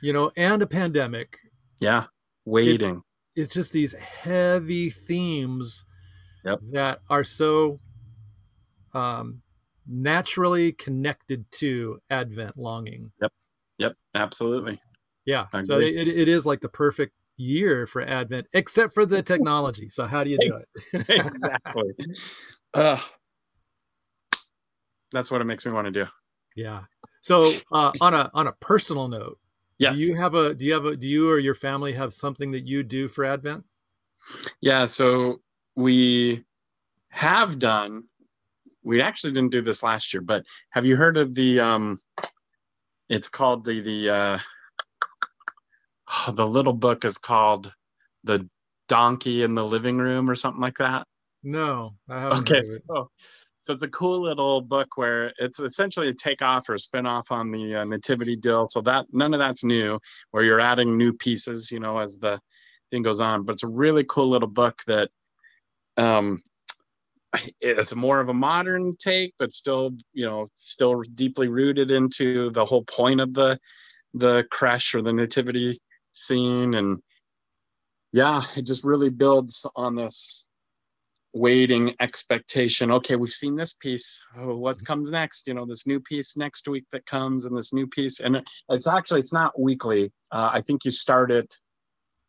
[0.00, 1.38] you know, and a pandemic.
[1.80, 2.06] yeah
[2.46, 3.02] waiting
[3.40, 5.84] it's just these heavy themes
[6.44, 6.60] Yep.
[6.72, 7.80] that are so
[8.94, 9.42] um,
[9.86, 13.12] naturally connected to Advent longing.
[13.20, 13.32] yep
[13.78, 13.96] Yep.
[14.14, 14.80] absolutely
[15.24, 19.88] Yeah, so it, it is like the perfect year for Advent, except for the technology.
[19.88, 20.54] So how do you do
[20.92, 21.08] it?
[21.08, 21.94] exactly
[22.74, 23.00] Ugh.
[25.12, 26.06] that's what it makes me want to do
[26.56, 26.82] Yeah.
[27.22, 29.38] So uh, on a on a personal note,
[29.80, 32.12] yes do you have a do you have a do you or your family have
[32.12, 33.64] something that you do for Advent?
[34.60, 35.40] Yeah, so
[35.76, 36.44] we
[37.10, 38.04] have done.
[38.84, 41.60] We actually didn't do this last year, but have you heard of the?
[41.60, 42.00] um
[43.08, 44.10] It's called the the.
[44.10, 44.38] uh
[46.32, 47.74] The little book is called
[48.24, 48.48] the
[48.88, 51.06] Donkey in the Living Room or something like that.
[51.42, 52.40] No, I haven't.
[52.40, 52.82] Okay, heard of it.
[52.88, 53.10] so
[53.60, 57.76] so it's a cool little book where it's essentially a takeoff or spin-off on the
[57.76, 58.66] uh, nativity deal.
[58.68, 60.00] So that none of that's new,
[60.30, 62.40] where you're adding new pieces, you know, as the
[62.90, 63.44] thing goes on.
[63.44, 65.10] But it's a really cool little book that
[65.96, 66.42] um
[67.60, 72.64] it's more of a modern take, but still, you know, still deeply rooted into the
[72.64, 73.58] whole point of the
[74.14, 75.78] the creche or the nativity
[76.12, 76.74] scene.
[76.74, 77.02] And
[78.12, 80.46] yeah, it just really builds on this
[81.32, 82.90] waiting expectation.
[82.90, 84.20] Okay we've seen this piece.
[84.36, 85.46] Oh what comes next?
[85.46, 88.20] You know this new piece next week that comes and this new piece.
[88.20, 90.12] And it's actually it's not weekly.
[90.32, 91.54] Uh, i think you start it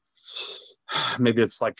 [1.19, 1.77] maybe it's like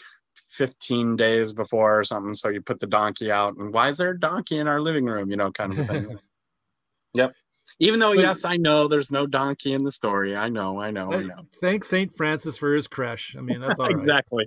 [0.50, 2.36] 15 days before or something.
[2.36, 5.06] So you put the donkey out and why is there a donkey in our living
[5.06, 5.30] room?
[5.30, 6.20] You know kind of thing.
[7.14, 7.34] Yep.
[7.80, 10.36] Even though But- yes i know there's no donkey in the story.
[10.36, 11.46] I know i know i know.
[11.62, 13.36] Thanks Saint Francis for his creche.
[13.38, 13.96] I mean, that's all right.
[14.00, 14.46] exactly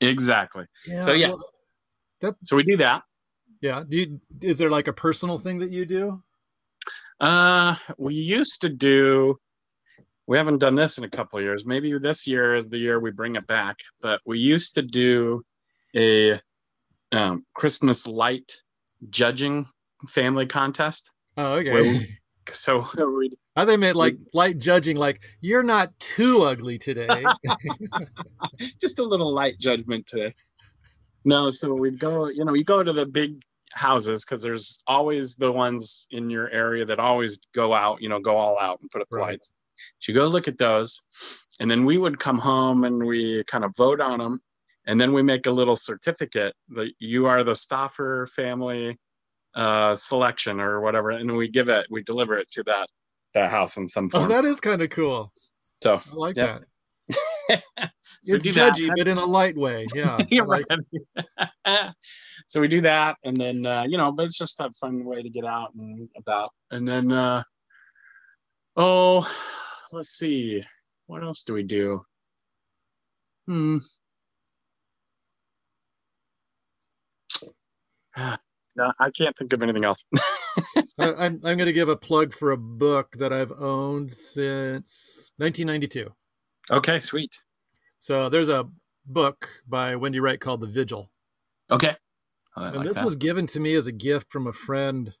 [0.00, 1.44] exactly Yeah, so yes well,
[2.20, 3.02] that- so we do that
[3.60, 3.84] Yeah.
[3.88, 6.22] Do you, is there like a personal thing that you do?
[7.20, 9.38] Uh, we used to do.
[10.26, 11.64] We haven't done this in a couple of years.
[11.64, 13.76] Maybe this year is the year we bring it back.
[14.02, 15.42] But we used to do
[15.96, 16.40] a
[17.12, 18.52] um, Christmas light
[19.08, 19.66] judging
[20.08, 21.10] family contest.
[21.36, 21.72] Oh, okay.
[21.72, 22.00] Well,
[22.52, 22.86] So
[23.18, 27.26] we'd I they meant like light judging, like you're not too ugly today.
[28.80, 30.34] just a little light judgment today.
[31.24, 33.42] No, so we'd go, you know, you go to the big
[33.72, 38.20] houses because there's always the ones in your area that always go out, you know,
[38.20, 39.26] go all out and put up the Right.
[39.32, 39.52] lights.
[39.98, 41.02] So you go look at those,
[41.58, 44.40] and then we would come home and we kind of vote on them,
[44.86, 48.98] and then we make a little certificate that you are the Stoffer family
[49.54, 52.88] uh, selection or whatever, and we give it, we deliver it to that
[53.36, 54.24] that house in some form.
[54.24, 55.30] oh, that is kind of cool.
[55.82, 56.62] so I like Yep.
[57.48, 57.62] that.
[58.24, 58.74] So it's do that.
[58.74, 59.86] judgy, but in a light way.
[59.94, 60.18] Yeah.
[60.44, 60.66] Like-
[62.48, 65.22] so we do that, and then uh, you know, but it's just a fun way
[65.22, 66.50] to get out and about.
[66.72, 67.44] And then, uh,
[68.74, 69.30] oh,
[69.92, 70.62] let's see,
[71.06, 72.02] what else do we do?
[73.46, 73.78] Hmm.
[78.76, 80.04] No, I can't think of anything else.
[80.76, 85.32] I, I'm I'm going to give a plug for a book that I've owned since
[85.38, 86.10] 1992.
[86.70, 87.36] okay, sweet.
[87.98, 88.68] So there's a
[89.06, 91.10] book by Wendy Wright called The Vigil.
[91.70, 91.96] Okay.
[92.56, 93.04] I and this that.
[93.04, 95.12] was given to me as a gift from a friend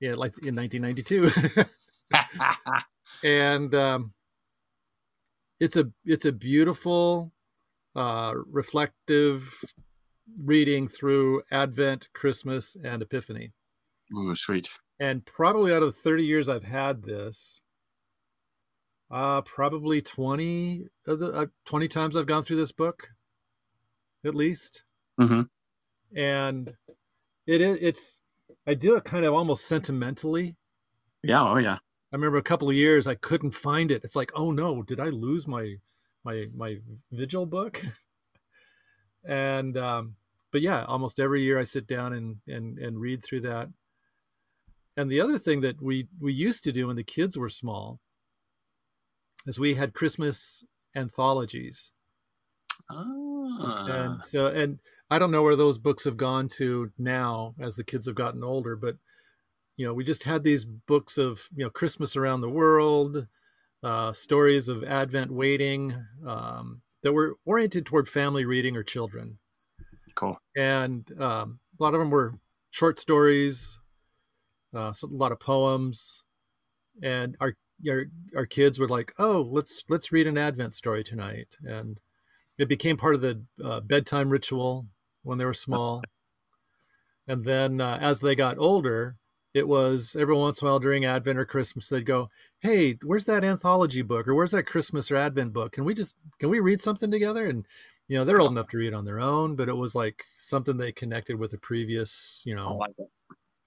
[0.00, 1.30] yeah like in 1992
[3.24, 4.12] and um,
[5.58, 7.32] it's a it's a beautiful
[7.96, 9.52] uh, reflective
[10.42, 13.52] reading through advent christmas and epiphany
[14.14, 14.68] Ooh, sweet.
[14.98, 17.62] and probably out of the 30 years I've had this,
[19.10, 23.08] uh, probably 20 of the uh, 20 times I've gone through this book,
[24.24, 24.84] at least.
[25.18, 25.42] hmm
[26.14, 26.74] And
[27.46, 28.20] it is it's
[28.66, 30.56] I do it kind of almost sentimentally.
[31.22, 31.42] Yeah.
[31.42, 31.78] Oh, yeah.
[32.12, 34.02] I remember a couple of years I couldn't find it.
[34.04, 35.76] It's like, oh no, did I lose my
[36.24, 36.78] my my
[37.12, 37.84] vigil book?
[39.24, 40.16] and um,
[40.52, 43.68] but yeah, almost every year I sit down and and and read through that.
[44.96, 48.00] And the other thing that we we used to do when the kids were small
[49.46, 51.92] is we had Christmas anthologies.
[52.90, 53.86] Ah.
[53.86, 54.78] And so and
[55.10, 58.44] I don't know where those books have gone to now as the kids have gotten
[58.44, 58.96] older, but
[59.76, 63.26] you know, we just had these books of, you know, Christmas around the world,
[63.82, 69.38] uh, stories of Advent waiting um, that were oriented toward family reading or children.
[70.14, 70.38] Cool.
[70.56, 72.34] And um, a lot of them were
[72.70, 73.78] short stories,
[74.74, 76.24] uh, so a lot of poems.
[77.02, 77.54] And our,
[77.88, 78.04] our
[78.36, 81.98] our kids were like, "Oh, let's let's read an Advent story tonight," and
[82.58, 84.86] it became part of the uh, bedtime ritual
[85.22, 86.02] when they were small.
[87.28, 89.14] And then uh, as they got older,
[89.54, 93.26] it was every once in a while during Advent or Christmas, they'd go, Hey, where's
[93.26, 95.70] that anthology book or where's that Christmas or Advent book?
[95.70, 97.46] Can we just, can we read something together?
[97.46, 97.66] And,
[98.10, 100.76] you know, they're old enough to read on their own, but it was like something
[100.76, 102.96] they connected with a previous, you know, like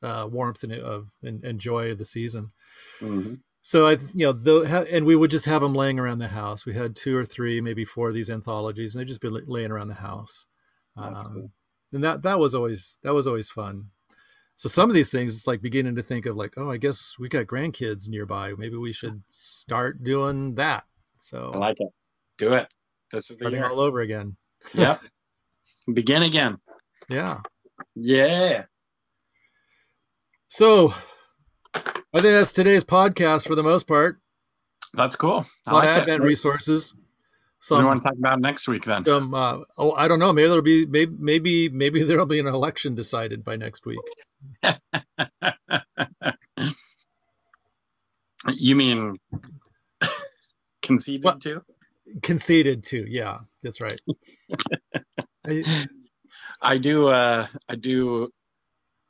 [0.03, 2.51] uh, warmth and of and, and joy of the season.
[2.99, 3.39] Mhm.
[3.61, 6.27] So I, you know, the, ha- and we would just have them laying around the
[6.27, 6.65] house.
[6.65, 9.71] We had two or three, maybe four of these anthologies, and they'd just be laying
[9.71, 10.45] around the house.
[10.97, 11.51] Um, cool.
[11.93, 13.91] and that that was always that was always fun.
[14.57, 17.15] So some of these things, it's like beginning to think of like, oh, I guess
[17.17, 18.55] we got grandkids nearby.
[18.57, 20.83] Maybe we should start doing that.
[21.17, 21.87] So I like it.
[22.37, 22.67] Do it.
[23.13, 24.35] This is the starting all over again.
[24.73, 25.01] Yep.
[25.93, 26.57] Begin again.
[27.09, 27.37] Yeah.
[27.95, 28.63] Yeah.
[30.47, 30.93] So
[31.75, 34.19] I think that's today's podcast for the most part.
[34.93, 35.45] That's cool.
[35.67, 35.97] A I lot like of.
[36.01, 36.93] Advent What resources.
[37.59, 39.05] So we want to talk about next week then?
[39.05, 42.47] some uh, oh I don't know maybe there'll be maybe maybe maybe there'll be an
[42.47, 43.97] election decided by next week.
[48.55, 49.17] you mean
[50.81, 51.41] conceded What?
[51.41, 51.61] to?
[52.21, 53.99] Conceded to, yeah, that's right.
[55.47, 55.87] I-
[56.65, 57.07] I do.
[57.07, 58.29] Uh, I do.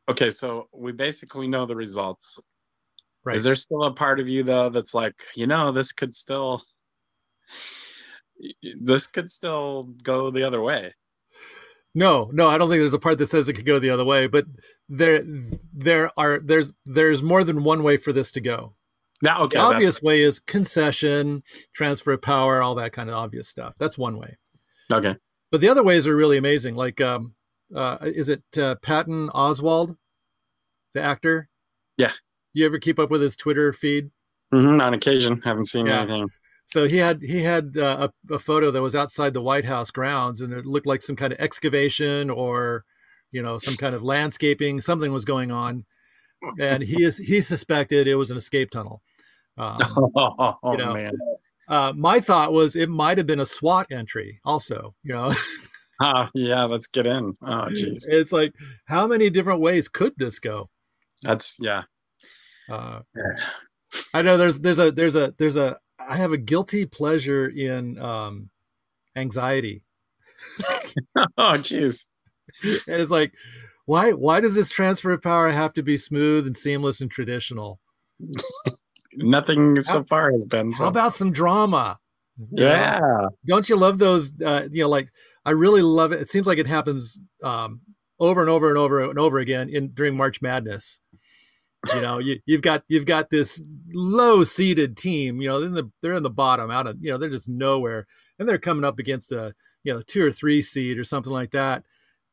[0.10, 2.40] Okay, so we basically know the results.
[3.24, 3.36] right.
[3.36, 6.64] Is there still a part of you though that's like, you know, this could still,
[8.82, 10.94] this could still go the other way?
[11.96, 14.04] No, no, I don't think there's a part that says it could go the other
[14.04, 14.46] way, but
[14.90, 15.24] there
[15.72, 18.74] there are there's there's more than one way for this to go.
[19.24, 21.42] Now, okay, the obvious way is concession,
[21.74, 23.74] transfer of power, all that kind of obvious stuff.
[23.80, 24.38] That's one way.
[24.92, 25.16] okay.
[25.52, 26.76] But the other ways are really amazing.
[26.76, 27.34] Like, um,
[27.76, 29.96] uh, is it uh, Patton Oswalt,
[30.94, 31.48] the actor?
[31.98, 32.12] Yeah.
[32.54, 34.12] Do you ever keep up with his Twitter feed?
[34.52, 36.02] hmm on occasion, haven't seen Yeah.
[36.02, 36.30] anything.
[36.66, 39.92] So he had he had uh, a, a photo that was outside the White House
[39.92, 42.84] grounds, and it looked like some kind of excavation or,
[43.32, 44.80] you know, some kind of landscaping.
[44.82, 45.86] Something was going on,
[46.60, 49.02] and he is he suspected it was an escape tunnel.
[49.58, 49.78] Um,
[50.16, 51.12] Oh, You know, man.
[51.68, 54.40] uh, my thought was it might have been a SWAT entry.
[54.46, 55.34] Also, you know,
[56.02, 57.38] Ah, yeah, let's get in.
[57.42, 58.04] Oh, jeez.
[58.08, 58.54] it's like
[58.86, 60.70] how many different ways could this go?
[61.22, 61.84] That's yeah.
[62.70, 63.02] Uh,
[64.14, 67.98] I know there's there's a there's a there's a I have a guilty pleasure in
[68.00, 68.50] um,
[69.16, 69.84] anxiety.
[71.38, 72.06] Oh, jeez.
[72.64, 73.34] and it's like
[73.86, 77.80] why why does this transfer of power have to be smooth and seamless and traditional
[79.18, 80.72] Nothing so How- far has been.
[80.74, 82.00] how about some drama?
[82.38, 82.66] You know?
[82.66, 83.28] Yeah.
[83.46, 85.10] don't you love those uh, you know like
[85.46, 86.22] i really love it.
[86.22, 87.82] It seems like it happens um,
[88.20, 91.00] over and over and over and over again in during march madness.
[91.94, 93.62] You know you, you've got you've got this
[93.94, 97.18] low seeded team you know in the they're in the bottom out of you know
[97.18, 98.08] they're just nowhere.
[98.40, 99.54] And they're coming up against a
[99.84, 101.84] you know two or three seed or something like that.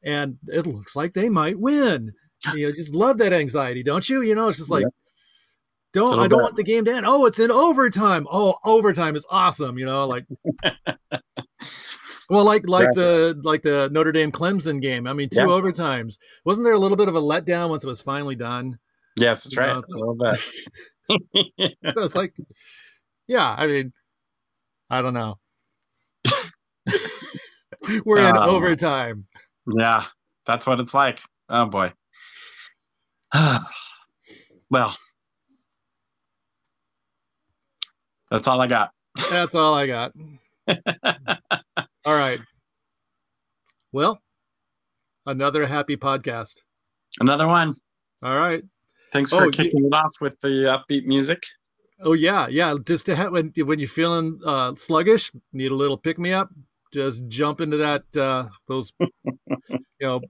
[0.03, 2.15] And it looks like they might win.
[2.55, 4.23] You know just love that anxiety don't you?
[4.23, 4.87] You know it's just like
[5.93, 6.43] don't i don't bit.
[6.45, 10.07] want the game to end oh it's in overtime oh overtime is awesome you know
[10.07, 10.25] like
[12.31, 15.47] well like like the like the notre dame clemson game i mean two Yeah.
[15.47, 18.79] overtimes wasn't there a little bit of a letdown once it was finally done
[19.17, 19.69] Yes, that's right.
[19.69, 19.81] Yeah.
[19.95, 21.75] A little bit.
[21.95, 22.33] so it's like
[23.27, 23.93] yeah i mean
[24.89, 25.39] i don't know
[28.05, 29.27] we're in Um, overtime
[29.77, 30.05] yeah,
[30.47, 31.21] that's what it's like.
[31.49, 31.93] Oh boy.
[34.71, 34.97] well,
[38.31, 38.91] that's all I got.
[39.31, 40.13] that's all i got
[42.05, 42.41] all right
[43.93, 44.21] well
[45.27, 46.57] another happy podcast
[47.19, 47.75] Another one.
[48.23, 48.63] all right
[49.13, 50.49] Thanks for Oh, kicking it off with the
[50.89, 51.43] upbeat music.
[52.01, 52.77] Oh yeah, yeah.
[52.87, 56.49] Just to have when when you're feeling uh, sluggish, need a little pick me up.
[56.95, 60.21] Just jump into that uh, those you know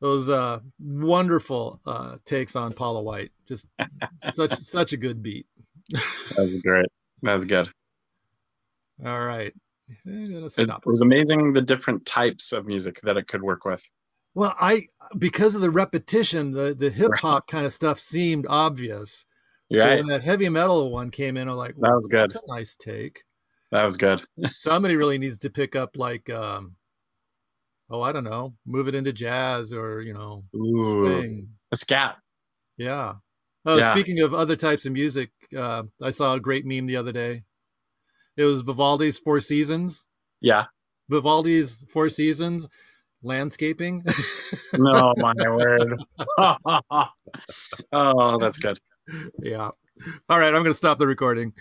[0.00, 3.30] those uh, wonderful uh, takes on Paula White.
[3.46, 3.66] Just
[4.32, 5.46] such such a good beat.
[5.90, 6.86] That was great.
[7.22, 7.68] That was good.
[9.04, 9.52] All right,
[10.04, 10.82] It was, stop.
[10.84, 13.82] it was amazing the different types of music that it could work with.
[14.34, 14.88] Well, I
[15.18, 19.24] because of the repetition, the the hip hop kind of stuff seemed obvious.
[19.68, 22.30] Yeah, when that heavy metal one came in, I'm like, That was good.
[22.30, 23.22] That's a nice take.
[23.70, 24.22] that was good.
[24.50, 26.74] Somebody really needs to pick up like, um,
[27.90, 31.48] oh, I don't know, move it into jazz or you know, Ooh, swing.
[31.72, 32.16] a scat.
[32.76, 33.14] Yeah.
[33.66, 33.90] Oh, Yeah.
[33.92, 37.44] speaking of other types of music, uh, I saw a great meme the other day.
[38.36, 40.06] It was Vivaldi's Four Seasons.
[40.40, 40.66] Yeah.
[41.10, 42.66] Vivaldi's Four Seasons
[43.22, 44.04] landscaping.
[44.74, 45.94] No, my word.
[47.92, 48.78] oh, that's good.
[49.42, 49.70] yeah.
[50.28, 51.52] All right, I'm going to stop the recording.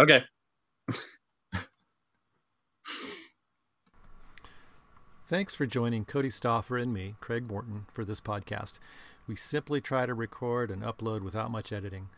[0.00, 0.22] Okay.
[5.26, 8.78] Thanks for joining Cody Stoffer and me, Craig Morton, for this podcast.
[9.26, 12.08] We simply try to record and upload without much editing.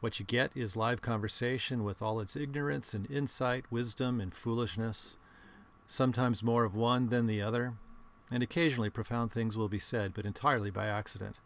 [0.00, 5.16] What you get is live conversation with all its ignorance and insight, wisdom and foolishness,
[5.86, 7.74] sometimes more of one than the other,
[8.30, 11.38] and occasionally profound things will be said, but entirely by accident.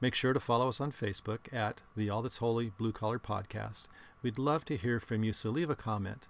[0.00, 3.84] Make sure to follow us on Facebook at the All That's Holy Blue Collar Podcast.
[4.22, 6.28] We'd love to hear from you, so leave a comment.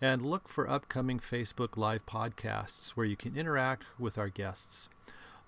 [0.00, 4.88] And look for upcoming Facebook Live podcasts where you can interact with our guests.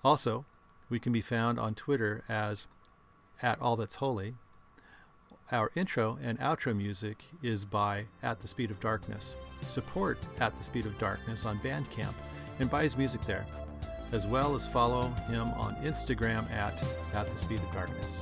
[0.03, 0.45] Also,
[0.93, 2.67] we can be found on Twitter as
[3.41, 4.35] at All That's Holy.
[5.51, 9.35] Our intro and outro music is by At the Speed of Darkness.
[9.61, 12.13] Support At the Speed of Darkness on Bandcamp
[12.59, 13.43] and buy his music there,
[14.11, 16.85] as well as follow him on Instagram at
[17.15, 18.21] At the Speed of Darkness.